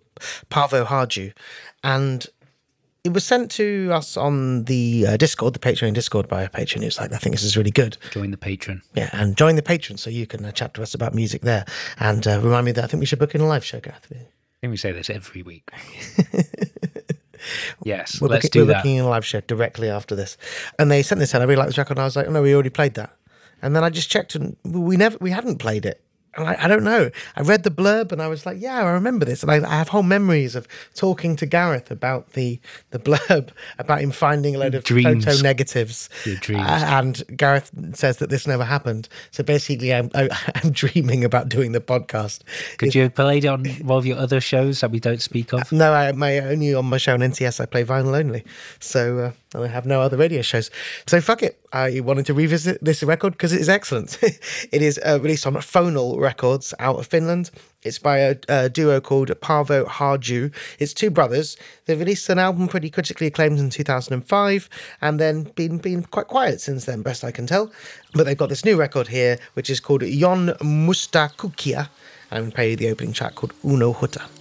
Paavoharju. 0.50 1.34
And 1.84 2.28
it 3.04 3.14
was 3.14 3.24
sent 3.24 3.50
to 3.52 3.90
us 3.92 4.16
on 4.16 4.66
the 4.66 5.08
uh, 5.08 5.18
Discord, 5.18 5.54
the 5.54 5.60
Patreon 5.60 5.94
Discord 5.94 6.28
by 6.28 6.44
a 6.44 6.50
patron 6.50 6.84
who's 6.84 7.00
like, 7.00 7.12
I 7.12 7.18
think 7.18 7.34
this 7.34 7.44
is 7.44 7.58
really 7.58 7.72
good. 7.72 7.98
Join 8.12 8.30
the 8.30 8.38
patron. 8.38 8.82
Yeah, 8.94 9.10
and 9.14 9.36
join 9.36 9.56
the 9.56 9.64
patron 9.64 9.98
so 9.98 10.10
you 10.10 10.28
can 10.28 10.46
uh, 10.46 10.52
chat 10.52 10.76
to 10.76 10.84
us 10.84 10.94
about 10.94 11.16
music 11.16 11.42
there. 11.42 11.66
And 12.00 12.28
uh, 12.28 12.40
remind 12.42 12.66
me 12.66 12.72
that 12.74 12.84
I 12.84 12.88
think 12.88 13.00
we 13.00 13.08
should 13.08 13.18
book 13.20 13.34
in 13.34 13.42
a 13.42 13.48
live 13.48 13.66
show, 13.66 13.80
Gareth. 13.80 14.06
I 14.12 14.18
think 14.62 14.72
we 14.72 14.78
say 14.78 14.92
this 14.92 15.10
every 15.10 15.42
week. 15.42 15.68
yes, 17.84 18.22
we're 18.22 18.28
let's 18.28 18.46
booking, 18.46 18.52
do 18.52 18.60
we're 18.60 18.74
that. 18.74 18.84
booking 18.84 18.98
in 18.98 19.06
a 19.06 19.10
live 19.10 19.26
show 19.26 19.42
directly 19.42 19.90
after 19.90 20.16
this. 20.16 20.38
And 20.78 20.92
they 20.92 21.02
sent 21.02 21.18
this 21.18 21.34
out. 21.34 21.42
I 21.42 21.46
really 21.46 21.58
like 21.58 21.68
this 21.68 21.80
record. 21.80 21.98
And 21.98 22.02
I 22.02 22.06
was 22.06 22.16
like, 22.16 22.28
oh, 22.28 22.32
no, 22.32 22.44
we 22.44 22.54
already 22.54 22.70
played 22.70 22.94
that. 22.96 23.16
And 23.64 23.76
then 23.76 23.84
I 23.84 23.90
just 23.90 24.12
checked 24.12 24.36
and 24.36 24.56
we 24.64 24.96
never, 24.96 25.18
we 25.20 25.32
hadn't 25.32 25.58
played 25.58 25.86
it. 25.86 26.04
I, 26.38 26.66
I, 26.66 26.68
don't 26.68 26.84
know. 26.84 27.10
I 27.36 27.42
read 27.42 27.64
the 27.64 27.70
blurb 27.70 28.12
and 28.12 28.22
I 28.22 28.28
was 28.28 28.46
like, 28.46 28.62
yeah, 28.62 28.80
I 28.80 28.92
remember 28.92 29.26
this. 29.26 29.44
And 29.44 29.52
I, 29.52 29.56
I, 29.56 29.76
have 29.76 29.90
whole 29.90 30.04
memories 30.04 30.56
of 30.56 30.66
talking 30.96 31.36
to 31.36 31.46
Gareth 31.46 31.92
about 31.92 32.34
the 32.34 32.60
the 32.92 33.00
blurb, 33.00 33.50
about 33.80 34.00
him 34.00 34.12
finding 34.12 34.56
a 34.56 34.60
load 34.60 34.76
of 34.76 34.84
dreams. 34.86 35.26
photo 35.26 35.42
negatives. 35.42 36.10
Your 36.26 36.38
dreams. 36.38 36.62
Uh, 36.62 36.86
and 36.88 37.24
Gareth 37.36 37.72
says 37.94 38.18
that 38.18 38.30
this 38.30 38.48
never 38.48 38.64
happened. 38.64 39.10
So 39.32 39.44
basically, 39.44 39.94
I'm, 39.94 40.10
I, 40.14 40.24
am 40.24 40.30
i 40.32 40.62
am 40.64 40.72
dreaming 40.72 41.26
about 41.26 41.50
doing 41.50 41.74
the 41.74 41.82
podcast. 41.82 42.42
Could 42.78 42.88
it's, 42.88 42.96
you 42.96 43.10
play 43.10 43.40
it 43.40 43.46
on 43.46 43.66
one 43.66 43.98
of 43.98 44.06
your 44.06 44.18
other 44.18 44.40
shows 44.40 44.80
that 44.82 44.92
we 44.92 45.00
don't 45.02 45.22
speak 45.22 45.54
of? 45.54 45.70
No, 45.72 45.94
I, 45.94 46.14
my 46.14 46.40
only 46.40 46.74
on 46.74 46.86
my 46.86 46.98
show 46.98 47.14
on 47.14 47.20
NCS, 47.20 47.60
I 47.60 47.66
play 47.66 47.84
vinyl 47.84 48.18
only. 48.18 48.46
So 48.80 49.18
uh, 49.20 49.32
I 49.54 49.68
have 49.68 49.86
no 49.86 50.02
other 50.02 50.16
radio 50.16 50.42
shows. 50.42 50.72
So 51.08 51.20
fuck 51.20 51.44
it. 51.44 51.60
I 51.74 52.00
wanted 52.00 52.26
to 52.28 52.34
revisit 52.34 52.82
this 52.84 53.04
record 53.04 53.34
because 53.34 53.52
it 53.52 53.60
is 53.60 53.68
excellent. 53.68 54.18
it 54.24 54.82
is 54.82 55.00
uh, 55.06 55.20
released 55.22 55.46
on 55.46 55.56
Fonal 55.56 56.20
Records 56.20 56.74
out 56.80 57.00
of 57.00 57.08
Finland. 57.08 57.52
It's 57.84 58.00
by 58.00 58.20
a, 58.20 58.36
a, 58.48 58.70
duo 58.70 59.02
called 59.02 59.30
Paavoharju. 59.30 60.54
It's 60.80 60.94
two 60.94 61.10
brothers. 61.10 61.58
They 61.86 61.96
released 61.96 62.30
an 62.30 62.40
album 62.40 62.70
pretty 62.70 62.90
critically 62.90 63.28
acclaimed 63.28 63.60
in 63.60 63.70
2005 63.70 64.70
and 65.02 65.20
then 65.20 65.44
been, 65.56 65.80
been 65.80 66.04
quite 66.04 66.28
quiet 66.28 66.62
since 66.62 66.86
then, 66.86 67.02
best 67.02 67.24
I 67.24 67.32
can 67.32 67.48
tell. 67.48 67.72
But 68.14 68.26
they've 68.26 68.38
got 68.38 68.50
this 68.50 68.64
new 68.64 68.78
record 68.78 69.08
here, 69.08 69.38
which 69.54 69.70
is 69.70 69.80
called 69.82 70.04
Yon 70.04 70.54
Musta 70.62 71.32
Kukia. 71.38 71.90
I'm 72.32 72.44
going 72.44 72.52
to 72.52 72.56
play 72.56 72.70
you 72.72 72.76
the 72.78 72.90
opening 72.90 73.14
track 73.14 73.36
called 73.36 73.54
Unohtaa. 73.64 74.41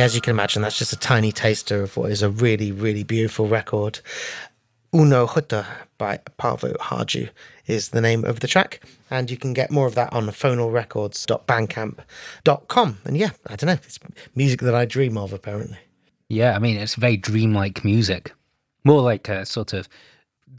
As 0.00 0.14
you 0.14 0.22
can 0.22 0.30
imagine, 0.30 0.62
that's 0.62 0.78
just 0.78 0.94
a 0.94 0.98
tiny 0.98 1.30
taster 1.30 1.82
of 1.82 1.94
what 1.94 2.10
is 2.10 2.22
a 2.22 2.30
really, 2.30 2.72
really 2.72 3.04
beautiful 3.04 3.46
record. 3.46 4.00
Unohtaa 4.94 5.66
by 5.98 6.20
Paavoharju 6.38 7.28
is 7.66 7.90
the 7.90 8.00
name 8.00 8.24
of 8.24 8.40
the 8.40 8.46
track. 8.46 8.80
And 9.10 9.30
you 9.30 9.36
can 9.36 9.52
get 9.52 9.70
more 9.70 9.86
of 9.86 9.94
that 9.96 10.10
on 10.14 10.26
fonalrecords.bandcamp.com. 10.28 12.98
And 13.04 13.18
yeah, 13.18 13.32
I 13.46 13.56
don't 13.56 13.66
know, 13.66 13.74
it's 13.74 13.98
music 14.34 14.60
that 14.60 14.74
I 14.74 14.86
dream 14.86 15.18
of, 15.18 15.34
apparently. 15.34 15.76
Yeah, 16.30 16.56
I 16.56 16.60
mean, 16.60 16.78
it's 16.78 16.94
very 16.94 17.18
dreamlike 17.18 17.84
music. 17.84 18.32
More 18.84 19.02
like 19.02 19.28
a 19.28 19.44
sort 19.44 19.74
of 19.74 19.86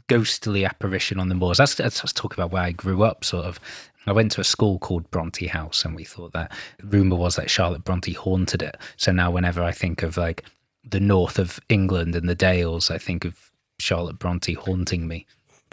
ghostly 0.06 0.64
apparition 0.64 1.18
on 1.18 1.28
the 1.28 1.34
moors. 1.34 1.58
That's, 1.58 1.74
that's, 1.74 2.00
that's 2.00 2.12
talking 2.12 2.38
about 2.38 2.52
where 2.52 2.62
I 2.62 2.70
grew 2.70 3.02
up, 3.02 3.24
sort 3.24 3.46
of. 3.46 3.58
I 4.06 4.12
went 4.12 4.32
to 4.32 4.40
a 4.40 4.44
school 4.44 4.78
called 4.78 5.10
Bronte 5.10 5.46
House, 5.46 5.84
and 5.84 5.94
we 5.94 6.04
thought 6.04 6.32
that 6.32 6.52
rumor 6.82 7.16
was 7.16 7.36
that 7.36 7.50
Charlotte 7.50 7.84
Bronte 7.84 8.12
haunted 8.12 8.62
it. 8.62 8.76
So 8.96 9.12
now, 9.12 9.30
whenever 9.30 9.62
I 9.62 9.72
think 9.72 10.02
of 10.02 10.16
like 10.16 10.44
the 10.84 11.00
north 11.00 11.38
of 11.38 11.60
England 11.68 12.16
and 12.16 12.28
the 12.28 12.34
Dales, 12.34 12.90
I 12.90 12.98
think 12.98 13.24
of 13.24 13.50
Charlotte 13.78 14.18
Bronte 14.18 14.54
haunting 14.54 15.06
me. 15.06 15.26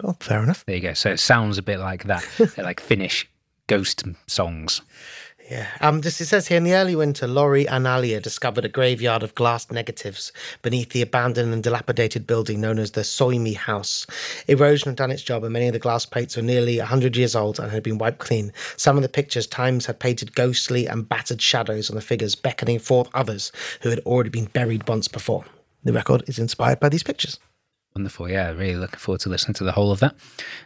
Well, 0.04 0.18
fair 0.20 0.42
enough. 0.44 0.66
There 0.66 0.76
you 0.76 0.82
go. 0.82 0.94
So 0.94 1.12
it 1.12 1.20
sounds 1.20 1.58
a 1.58 1.64
bit 1.64 1.80
like 1.80 2.06
that, 2.06 2.26
like 2.58 2.80
Finnish 2.80 3.28
ghost 3.68 4.04
songs. 4.28 4.82
Yeah. 5.50 5.68
Um, 5.82 6.02
this, 6.02 6.22
it 6.22 6.28
says 6.28 6.48
here 6.48 6.58
in 6.58 6.64
the 6.64 6.76
early 6.76 6.96
winter, 6.96 7.28
Lauri 7.28 7.68
and 7.68 7.88
Alia 7.88 8.20
discovered 8.20 8.66
a 8.66 8.70
graveyard 8.70 9.24
of 9.24 9.34
glass 9.34 9.72
negatives 9.72 10.32
beneath 10.62 10.92
the 10.92 11.02
abandoned 11.02 11.52
and 11.52 11.64
dilapidated 11.64 12.28
building 12.28 12.62
known 12.62 12.78
as 12.78 12.92
the 12.92 13.02
Soimi 13.02 13.56
House. 13.56 14.06
Erosion 14.48 14.90
had 14.90 14.98
done 14.98 15.10
its 15.10 15.24
job, 15.24 15.44
and 15.44 15.52
many 15.52 15.66
of 15.66 15.74
the 15.74 15.80
glass 15.80 16.06
plates 16.06 16.36
were 16.36 16.44
nearly 16.44 16.78
100 16.78 17.18
years 17.18 17.36
old 17.36 17.60
and 17.60 17.72
had 17.72 17.82
been 17.82 17.98
wiped 17.98 18.20
clean. 18.20 18.54
Some 18.78 18.96
of 18.96 19.02
the 19.02 19.10
pictures, 19.10 19.48
Times 19.48 19.88
had 19.88 20.00
painted 20.00 20.36
ghostly 20.36 20.86
and 20.86 21.10
battered 21.10 21.42
shadows 21.42 21.90
on 21.90 21.96
the 21.96 22.02
figures, 22.02 22.36
beckoning 22.36 22.78
forth 22.78 23.10
others 23.16 23.52
who 23.82 23.90
had 23.90 24.00
already 24.02 24.30
been 24.30 24.46
buried 24.46 24.88
once 24.88 25.08
before. 25.08 25.46
The 25.84 25.94
record 25.94 26.24
is 26.28 26.38
inspired 26.38 26.80
by 26.80 26.90
these 26.90 27.04
pictures. 27.04 27.40
Wonderful. 28.00 28.30
Yeah, 28.30 28.52
really 28.52 28.78
looking 28.78 28.98
forward 28.98 29.20
to 29.22 29.30
listening 29.30 29.56
to 29.56 29.66
the 29.66 29.74
whole 29.74 29.92
of 29.92 30.00
that. 30.00 30.16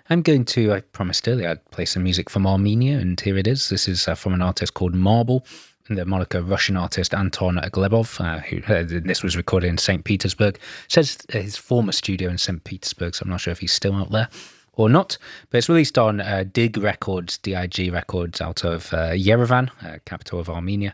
I'm 0.08 0.22
going 0.22 0.46
to, 0.46 0.72
I 0.72 0.82
promised 0.82 1.28
earlier, 1.28 1.50
I'd 1.50 1.66
play 1.72 1.86
some 1.86 2.04
music 2.04 2.30
from 2.30 2.46
Armenia, 2.46 3.00
and 3.00 3.20
here 3.20 3.36
it 3.40 3.48
is. 3.48 3.70
This 3.70 3.88
is 3.88 4.08
uh, 4.08 4.14
from 4.14 4.36
an 4.36 4.44
artist 4.44 4.76
called 4.76 4.94
Mårble, 4.94 5.44
the 5.90 6.06
moniker 6.06 6.44
Russian 6.44 6.78
artist 6.78 7.12
Anton 7.12 7.56
Glebov, 7.56 8.22
uh, 8.22 8.42
who 8.42 8.58
uh, 8.72 8.84
this 9.04 9.24
was 9.24 9.36
recorded 9.36 9.66
in 9.66 9.80
St. 9.80 10.04
Petersburg. 10.04 10.60
says 10.88 11.18
his 11.32 11.58
former 11.58 11.92
studio 11.92 12.30
in 12.30 12.38
St. 12.38 12.64
Petersburg, 12.64 13.16
so 13.16 13.24
I'm 13.24 13.32
not 13.32 13.42
sure 13.42 13.52
if 13.52 13.58
he's 13.58 13.74
still 13.74 13.96
out 13.96 14.12
there 14.12 14.30
or 14.74 14.88
not. 14.88 15.18
But 15.50 15.58
it's 15.58 15.70
released 15.70 15.98
on 15.98 16.22
uh, 16.22 16.44
Dig 16.54 16.78
Records, 16.78 17.40
DIG 17.40 17.92
Records, 17.92 18.42
out 18.42 18.64
of 18.64 18.94
uh, 18.94 19.14
Yerevan, 19.14 19.72
uh, 19.84 19.98
capital 20.06 20.40
of 20.40 20.52
Armenia. 20.52 20.94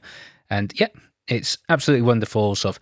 And 0.50 0.72
yeah, 0.80 0.88
it's 1.28 1.58
absolutely 1.68 2.04
wonderful. 2.04 2.56
Sort 2.56 2.78
of 2.78 2.82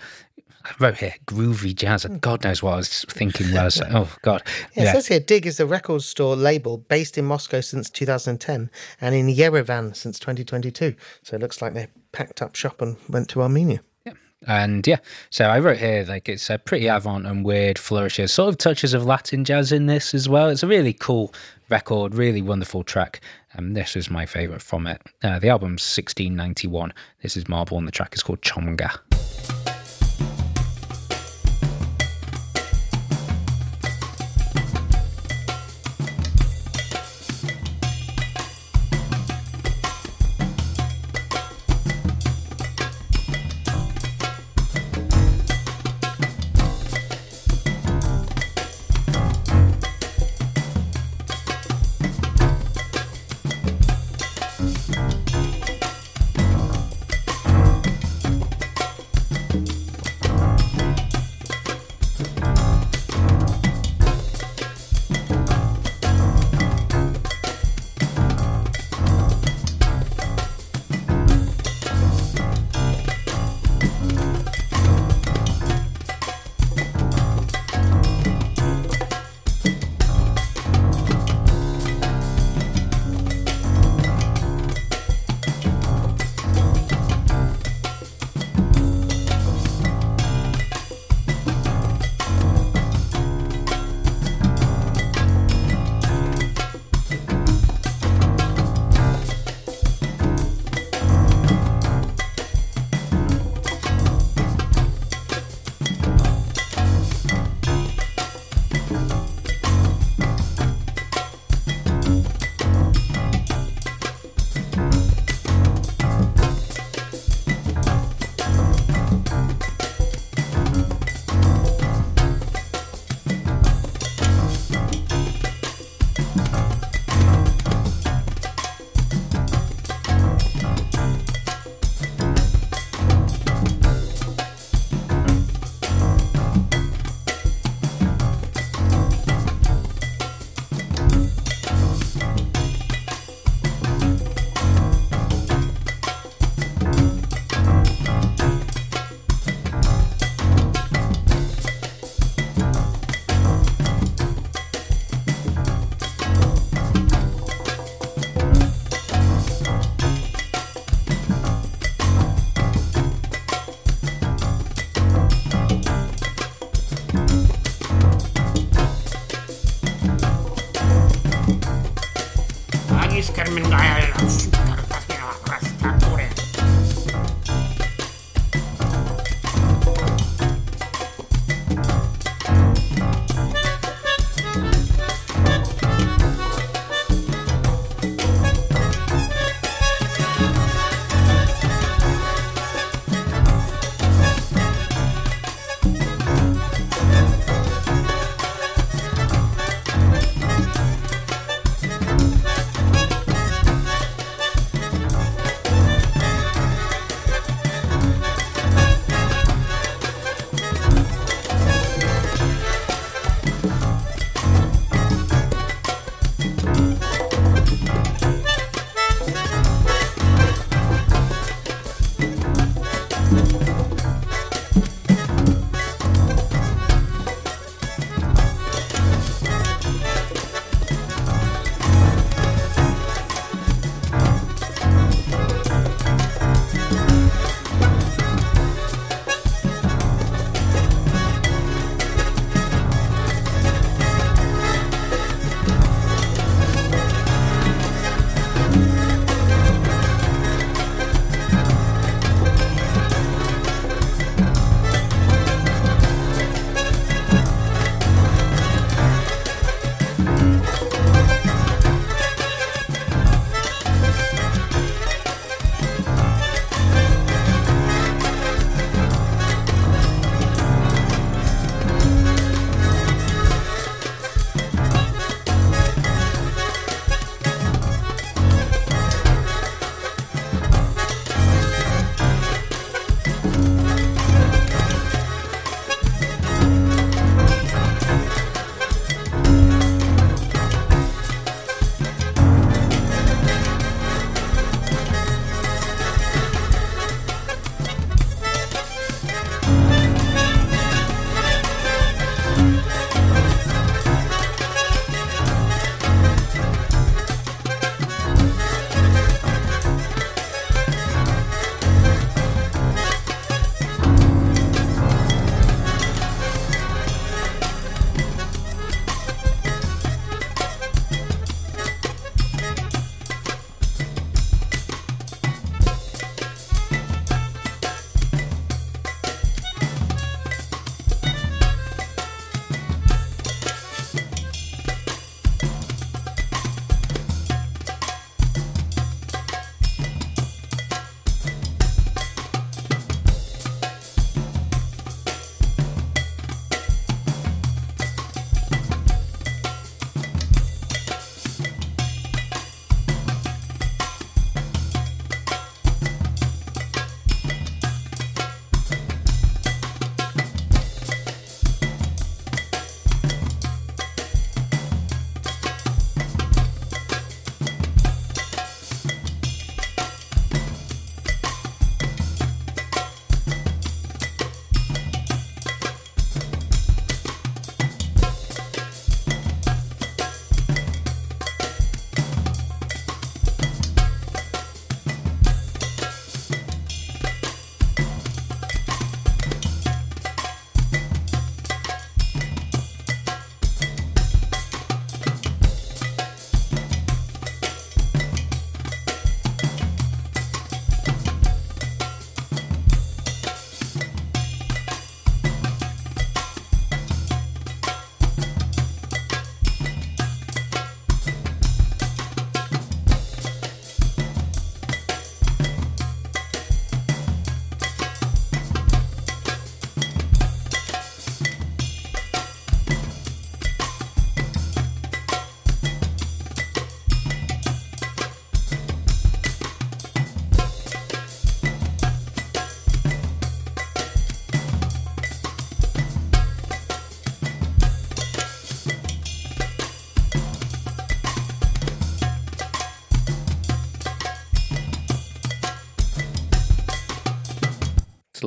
I 0.68 0.74
wrote 0.80 0.98
here 0.98 1.14
groovy 1.26 1.76
jazz. 1.76 2.06
And 2.06 2.22
God 2.22 2.44
knows 2.44 2.62
what 2.62 2.74
I 2.74 2.78
was 2.78 3.06
thinking. 3.10 3.54
Was 3.54 3.82
oh 3.90 4.10
God. 4.22 4.44
Yeah, 4.74 4.84
yeah. 4.84 4.90
It 4.90 4.94
says 4.94 5.08
here 5.08 5.20
Dig 5.20 5.46
is 5.46 5.60
a 5.60 5.66
record 5.66 6.02
store 6.02 6.36
label 6.36 6.78
based 6.78 7.18
in 7.18 7.26
Moscow 7.26 7.62
since 7.62 7.90
2010 7.90 8.70
and 9.02 9.16
in 9.16 9.28
Yerevan 9.28 9.96
since 9.96 10.20
2022. 10.20 10.96
So 11.24 11.36
it 11.36 11.42
looks 11.42 11.62
like 11.62 11.74
they 11.74 11.88
packed 12.12 12.42
up 12.42 12.56
shop 12.56 12.82
and 12.82 12.98
went 13.10 13.30
to 13.30 13.42
Armenia. 13.42 13.82
Yeah. 14.06 14.14
And 14.46 14.86
yeah, 14.86 14.98
so 15.30 15.46
I 15.46 15.60
wrote 15.60 15.78
here 15.78 16.06
like 16.08 16.30
it's 16.30 16.50
a 16.50 16.58
pretty 16.58 16.88
avant 16.88 17.26
and 17.26 17.46
weird 17.46 17.80
flourishes, 17.80 18.32
sort 18.32 18.50
of 18.50 18.58
touches 18.58 18.94
of 18.94 19.06
Latin 19.06 19.46
jazz 19.46 19.72
in 19.72 19.86
this 19.86 20.14
as 20.14 20.30
well. 20.30 20.50
It's 20.50 20.64
a 20.64 20.68
really 20.68 20.94
cool 20.94 21.34
record, 21.70 22.16
really 22.16 22.42
wonderful 22.42 22.84
track. 22.84 23.22
And 23.54 23.76
this 23.76 23.96
is 23.96 24.10
my 24.10 24.26
favorite 24.26 24.62
from 24.62 24.86
it. 24.86 25.02
Uh, 25.24 25.40
the 25.40 25.50
album's 25.50 25.82
1691. 25.82 26.94
This 27.24 27.36
is 27.36 27.46
Mårble, 27.46 27.78
and 27.78 27.88
the 27.88 27.92
track 27.92 28.14
is 28.14 28.22
called 28.22 28.42
Chomga. 28.42 29.57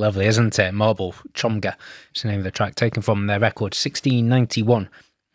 Lovely, 0.01 0.25
isn't 0.25 0.59
it? 0.59 0.73
Mårble 0.73 1.15
Chomga 1.35 1.77
is 2.15 2.23
the 2.23 2.29
name 2.29 2.39
of 2.39 2.45
the 2.45 2.51
track 2.51 2.75
taken 2.75 3.03
from 3.03 3.27
their 3.27 3.39
record 3.39 3.75
1691 3.75 4.89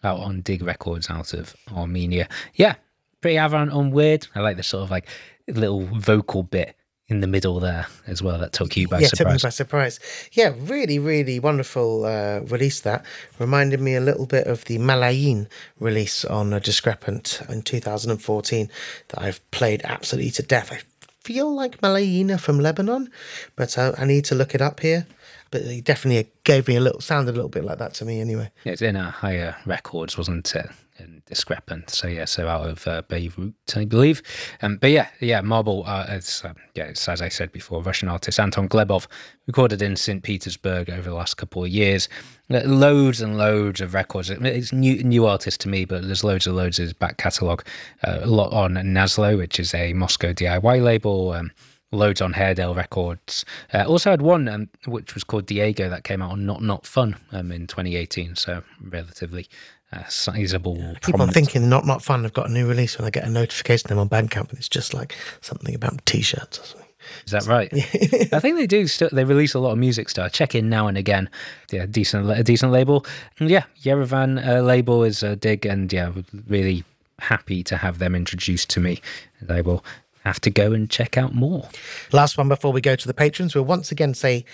out 0.03 0.19
on 0.19 0.41
DiG 0.41 0.63
Records 0.63 1.07
out 1.07 1.35
of 1.35 1.55
Armenia. 1.71 2.27
Yeah, 2.55 2.73
pretty 3.21 3.37
avant 3.37 3.71
and 3.71 3.93
weird. 3.93 4.25
I 4.33 4.39
like 4.39 4.57
the 4.57 4.63
sort 4.63 4.85
of 4.85 4.89
like 4.89 5.07
little 5.47 5.85
vocal 5.85 6.41
bit 6.41 6.75
in 7.07 7.19
the 7.19 7.27
middle 7.27 7.59
there 7.59 7.85
as 8.07 8.23
well 8.23 8.39
that 8.39 8.53
took 8.53 8.75
you 8.75 8.87
by 8.87 9.01
yeah, 9.01 9.07
surprise. 9.07 9.41
took 9.41 9.43
me 9.43 9.47
by 9.47 9.51
surprise. 9.51 9.99
Yeah, 10.31 10.53
really, 10.57 10.97
really 10.97 11.39
wonderful 11.39 12.05
uh, 12.05 12.39
release 12.39 12.81
that. 12.81 13.05
Reminded 13.37 13.79
me 13.79 13.93
a 13.93 14.01
little 14.01 14.25
bit 14.25 14.47
of 14.47 14.65
the 14.65 14.79
Malayin 14.79 15.47
release 15.79 16.25
on 16.25 16.49
Discrepant 16.59 17.47
in 17.49 17.61
2014 17.61 18.71
that 19.09 19.21
I've 19.21 19.51
played 19.51 19.83
absolutely 19.83 20.31
to 20.31 20.41
death. 20.41 20.71
I 20.71 20.79
feel 21.25 21.53
like 21.53 21.81
Malayina 21.81 22.39
from 22.39 22.59
Lebanon, 22.59 23.09
but 23.55 23.77
uh, 23.77 23.93
I 23.97 24.05
need 24.05 24.25
to 24.25 24.35
look 24.35 24.53
it 24.53 24.61
up 24.61 24.79
here. 24.79 25.07
But 25.49 25.63
he 25.63 25.81
definitely 25.81 26.31
gave 26.43 26.67
me 26.67 26.75
a 26.75 26.79
little, 26.79 27.01
sounded 27.01 27.31
a 27.31 27.35
little 27.35 27.49
bit 27.49 27.63
like 27.63 27.79
that 27.79 27.93
to 27.95 28.05
me 28.05 28.21
anyway. 28.21 28.51
It's 28.63 28.81
in 28.81 28.95
a 28.95 29.09
higher 29.09 29.55
records, 29.65 30.17
wasn't 30.17 30.53
it? 30.53 30.69
And 30.97 31.25
discrepant. 31.25 31.89
So 31.89 32.07
yeah, 32.07 32.23
so 32.23 32.47
out 32.47 32.69
of 32.69 32.87
uh, 32.87 33.01
Beirut, 33.09 33.53
I 33.75 33.83
believe. 33.83 34.21
Um, 34.61 34.77
but 34.77 34.91
yeah, 34.91 35.09
yeah, 35.19 35.41
Mårble. 35.41 35.83
Uh, 35.85 36.05
it's 36.07 36.45
um, 36.45 36.55
yeah, 36.73 36.85
it's 36.85 37.09
as 37.09 37.21
I 37.21 37.27
said 37.27 37.51
before, 37.51 37.81
Russian 37.81 38.07
artist 38.07 38.39
Anton 38.39 38.69
Glebov 38.69 39.07
recorded 39.45 39.81
in 39.81 39.97
St. 39.97 40.23
Petersburg 40.23 40.89
over 40.89 41.09
the 41.09 41.15
last 41.15 41.35
couple 41.35 41.65
of 41.65 41.69
years. 41.69 42.07
Uh, 42.49 42.61
loads 42.61 43.21
and 43.21 43.37
loads 43.37 43.81
of 43.81 43.93
records. 43.93 44.29
It's 44.29 44.71
new 44.71 45.03
new 45.03 45.25
artist 45.25 45.59
to 45.61 45.69
me, 45.69 45.83
but 45.83 46.03
there's 46.03 46.23
loads 46.23 46.47
and 46.47 46.55
loads 46.55 46.79
of 46.79 46.83
his 46.83 46.93
back 46.93 47.17
catalogue. 47.17 47.65
Uh, 48.07 48.19
a 48.21 48.27
lot 48.27 48.53
on 48.53 48.75
Naslo, 48.75 49.37
which 49.37 49.59
is 49.59 49.73
a 49.73 49.91
Moscow 49.91 50.31
DIY 50.31 50.81
label. 50.81 51.31
Um, 51.31 51.51
loads 51.95 52.21
on 52.21 52.33
Haredale 52.33 52.75
Records. 52.75 53.45
Uh, 53.73 53.85
also 53.85 54.11
had 54.11 54.21
one 54.21 54.47
um, 54.47 54.69
which 54.85 55.13
was 55.13 55.23
called 55.23 55.45
Diego 55.45 55.89
that 55.89 56.03
came 56.03 56.21
out 56.21 56.31
on 56.31 56.45
Not 56.45 56.61
Not 56.61 56.85
Fun 56.85 57.15
um, 57.31 57.51
in 57.51 57.67
2018, 57.67 58.35
so 58.35 58.63
relatively 58.81 59.47
uh, 59.91 60.03
sizable. 60.07 60.77
Yeah, 60.77 60.93
keep 61.01 61.19
on 61.19 61.29
thinking 61.29 61.69
Not 61.69 61.85
Not 61.85 62.03
Fun 62.03 62.23
have 62.23 62.33
got 62.33 62.49
a 62.49 62.53
new 62.53 62.67
release 62.67 62.97
when 62.97 63.07
I 63.07 63.09
get 63.09 63.25
a 63.25 63.29
notification 63.29 63.89
them 63.89 63.99
on 63.99 64.09
Bandcamp, 64.09 64.49
and 64.49 64.57
it's 64.57 64.69
just 64.69 64.93
like 64.93 65.15
something 65.41 65.75
about 65.75 66.05
t-shirts 66.05 66.59
or 66.59 66.63
something. 66.63 66.85
Is 67.25 67.31
that 67.31 67.45
right? 67.45 67.71
I 68.33 68.39
think 68.39 68.57
they 68.57 68.67
do. 68.67 68.87
Still, 68.87 69.09
they 69.11 69.23
release 69.23 69.53
a 69.53 69.59
lot 69.59 69.71
of 69.71 69.77
music 69.77 70.09
stuff. 70.09 70.31
Check 70.31 70.55
in 70.55 70.69
now 70.69 70.87
and 70.87 70.97
again. 70.97 71.29
Yeah, 71.71 71.85
decent, 71.85 72.29
a 72.29 72.43
decent 72.43 72.71
label. 72.71 73.05
And 73.39 73.49
yeah, 73.49 73.65
Yerevan 73.83 74.45
uh, 74.45 74.61
label 74.61 75.03
is 75.03 75.23
a 75.23 75.35
dig, 75.35 75.65
and 75.65 75.91
yeah, 75.91 76.11
really 76.47 76.83
happy 77.19 77.63
to 77.63 77.77
have 77.77 77.99
them 77.99 78.15
introduced 78.15 78.69
to 78.71 78.79
me. 78.79 79.01
They 79.41 79.61
will 79.61 79.83
have 80.25 80.41
to 80.41 80.49
go 80.49 80.73
and 80.73 80.89
check 80.89 81.17
out 81.17 81.33
more. 81.33 81.69
Last 82.11 82.37
one 82.37 82.47
before 82.47 82.71
we 82.71 82.81
go 82.81 82.95
to 82.95 83.07
the 83.07 83.13
patrons, 83.13 83.55
we'll 83.55 83.65
once 83.65 83.91
again 83.91 84.13
say 84.13 84.45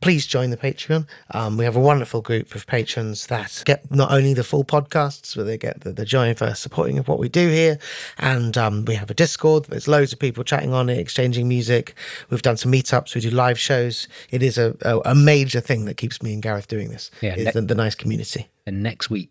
please 0.00 0.26
join 0.26 0.50
the 0.50 0.56
Patreon. 0.56 1.06
Um, 1.30 1.56
we 1.56 1.64
have 1.64 1.76
a 1.76 1.80
wonderful 1.80 2.20
group 2.20 2.54
of 2.54 2.66
patrons 2.66 3.26
that 3.28 3.62
get 3.64 3.90
not 3.90 4.12
only 4.12 4.34
the 4.34 4.44
full 4.44 4.64
podcasts, 4.64 5.34
but 5.34 5.44
they 5.44 5.56
get 5.56 5.80
the, 5.80 5.92
the 5.92 6.04
joy 6.04 6.34
for 6.34 6.54
supporting 6.54 6.98
of 6.98 7.08
what 7.08 7.18
we 7.18 7.28
do 7.28 7.48
here. 7.48 7.78
And 8.18 8.56
um, 8.58 8.84
we 8.84 8.94
have 8.94 9.10
a 9.10 9.14
Discord. 9.14 9.64
There's 9.64 9.88
loads 9.88 10.12
of 10.12 10.18
people 10.18 10.44
chatting 10.44 10.72
on 10.72 10.88
it, 10.88 10.98
exchanging 10.98 11.48
music. 11.48 11.94
We've 12.30 12.42
done 12.42 12.56
some 12.56 12.72
meetups. 12.72 13.14
We 13.14 13.20
do 13.20 13.30
live 13.30 13.58
shows. 13.58 14.08
It 14.30 14.42
is 14.42 14.58
a, 14.58 14.76
a, 14.82 14.98
a 15.10 15.14
major 15.14 15.60
thing 15.60 15.86
that 15.86 15.96
keeps 15.96 16.22
me 16.22 16.34
and 16.34 16.42
Gareth 16.42 16.68
doing 16.68 16.90
this. 16.90 17.10
Yeah, 17.20 17.34
is 17.34 17.46
ne- 17.46 17.52
the, 17.52 17.62
the 17.62 17.74
nice 17.74 17.94
community. 17.94 18.48
And 18.66 18.82
next 18.82 19.10
week, 19.10 19.30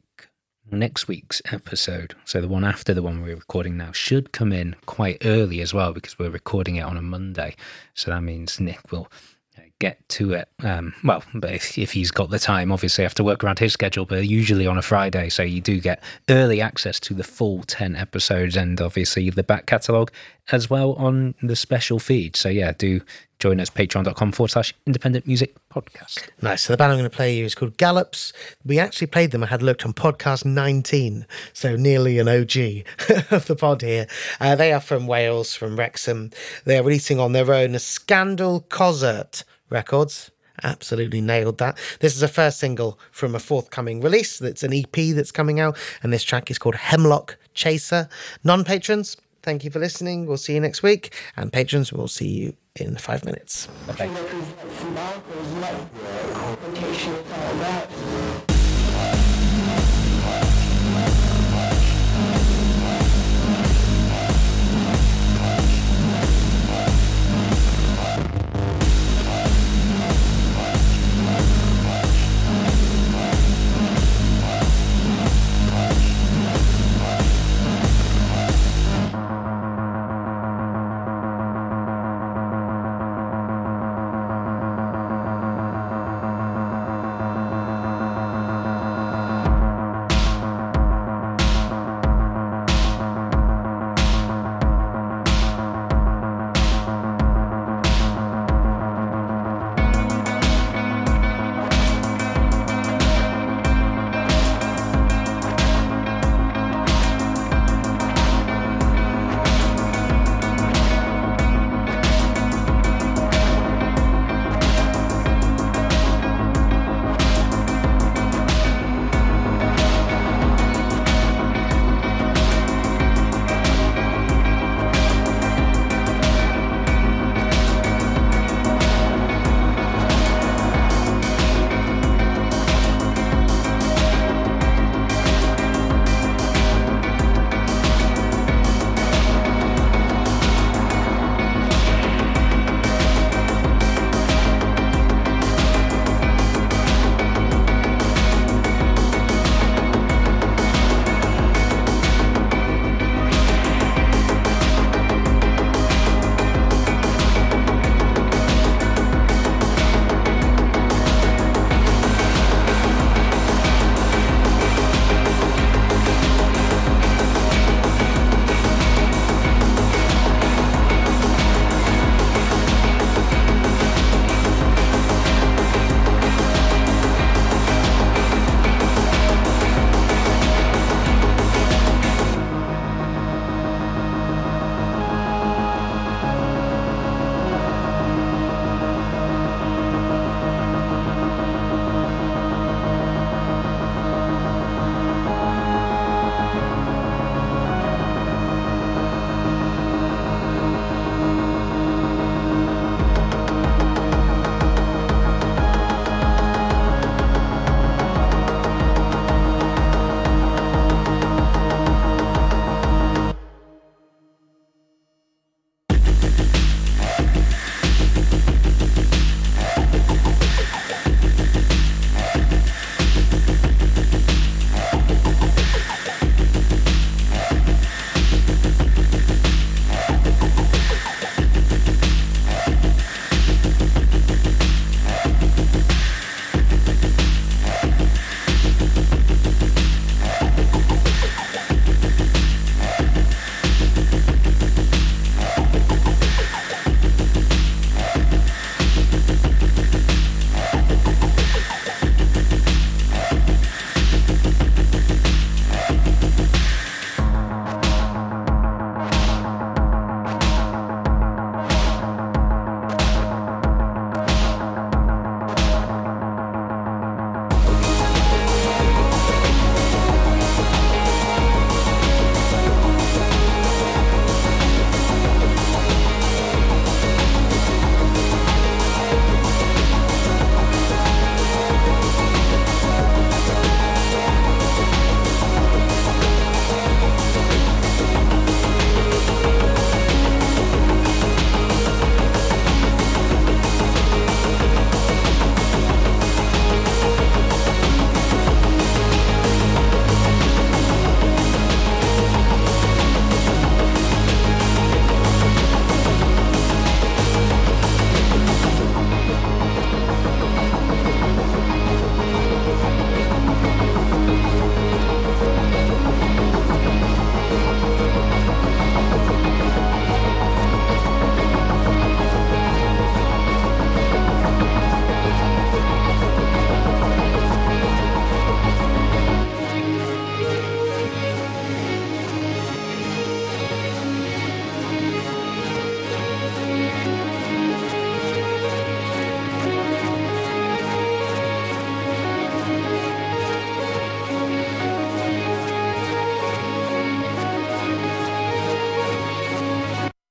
next 0.71 1.07
week's 1.07 1.41
episode, 1.51 2.15
so 2.25 2.41
the 2.41 2.47
one 2.47 2.63
after 2.63 2.93
the 2.93 3.01
one 3.01 3.21
we're 3.21 3.35
recording 3.35 3.77
now, 3.77 3.91
should 3.91 4.31
come 4.31 4.51
in 4.51 4.75
quite 4.85 5.17
early 5.23 5.61
as 5.61 5.73
well 5.73 5.93
because 5.93 6.17
we're 6.17 6.29
recording 6.29 6.75
it 6.77 6.81
on 6.81 6.97
a 6.97 7.01
Monday. 7.01 7.55
So 7.93 8.11
that 8.11 8.21
means 8.21 8.59
Nick 8.59 8.91
will 8.91 9.11
uh, 9.57 9.61
get 9.79 10.07
to 10.09 10.33
it. 10.33 10.47
Um, 10.63 10.93
well, 11.03 11.23
but 11.33 11.51
if, 11.51 11.77
if 11.77 11.91
he's 11.91 12.11
got 12.11 12.29
the 12.29 12.39
time, 12.39 12.71
obviously, 12.71 13.03
I 13.03 13.05
have 13.05 13.15
to 13.15 13.23
work 13.23 13.43
around 13.43 13.59
his 13.59 13.73
schedule, 13.73 14.05
but 14.05 14.25
usually 14.27 14.67
on 14.67 14.77
a 14.77 14.81
Friday. 14.81 15.29
So 15.29 15.43
you 15.43 15.61
do 15.61 15.79
get 15.79 16.01
early 16.29 16.61
access 16.61 16.99
to 17.01 17.13
the 17.13 17.23
full 17.23 17.63
10 17.63 17.95
episodes 17.95 18.55
and 18.55 18.79
obviously 18.79 19.29
the 19.29 19.43
back 19.43 19.65
catalogue 19.65 20.11
as 20.51 20.69
well 20.69 20.93
on 20.93 21.35
the 21.41 21.55
special 21.55 21.99
feed. 21.99 22.35
So 22.35 22.49
yeah, 22.49 22.71
do 22.77 23.01
join 23.39 23.59
us 23.59 23.69
patreon.com 23.69 24.31
forward 24.31 24.51
slash 24.51 24.73
independent 24.85 25.27
music 25.27 25.55
podcast. 25.69 26.29
Nice. 26.41 26.63
So 26.63 26.73
the 26.73 26.77
band 26.77 26.93
I'm 26.93 26.97
going 26.97 27.09
to 27.09 27.15
play 27.15 27.37
you 27.37 27.45
is 27.45 27.53
called 27.53 27.77
Gallops. 27.77 28.31
We 28.63 28.79
actually 28.79 29.07
played 29.07 29.31
them. 29.31 29.43
I 29.43 29.47
had 29.47 29.61
looked 29.61 29.85
on 29.85 29.93
podcast 29.93 30.45
19, 30.45 31.25
so 31.51 31.75
nearly 31.75 32.19
an 32.19 32.29
OG 32.29 32.85
of 33.31 33.45
the 33.47 33.57
pod 33.59 33.81
here. 33.81 34.07
Uh, 34.39 34.55
they 34.55 34.71
are 34.71 34.79
from 34.79 35.05
Wales, 35.07 35.53
from 35.53 35.75
Wrexham. 35.77 36.31
They 36.63 36.77
are 36.77 36.83
releasing 36.83 37.19
on 37.19 37.33
their 37.33 37.53
own 37.53 37.75
a 37.75 37.79
Skandal 37.79 38.63
Konzert 38.67 39.43
Records. 39.69 40.31
Absolutely 40.63 41.21
nailed 41.21 41.57
that. 41.57 41.77
This 41.99 42.15
is 42.15 42.23
a 42.23 42.27
first 42.27 42.59
single 42.59 42.97
from 43.11 43.35
a 43.35 43.39
forthcoming 43.39 43.99
release. 44.01 44.39
That's 44.39 44.63
an 44.63 44.73
EP 44.73 45.13
that's 45.13 45.31
coming 45.31 45.59
out, 45.59 45.77
and 46.01 46.13
this 46.13 46.23
track 46.23 46.49
is 46.49 46.57
called 46.57 46.75
Hemlock 46.75 47.37
Chaser. 47.53 48.07
Non 48.43 48.63
patrons, 48.63 49.17
thank 49.43 49.63
you 49.63 49.71
for 49.71 49.79
listening. 49.79 50.25
We'll 50.25 50.37
see 50.37 50.53
you 50.53 50.61
next 50.61 50.81
week, 50.81 51.13
and 51.35 51.51
patrons, 51.51 51.91
we'll 51.91 52.07
see 52.07 52.29
you 52.29 52.55
in 52.77 52.95
five 52.95 53.25
minutes. 53.25 53.67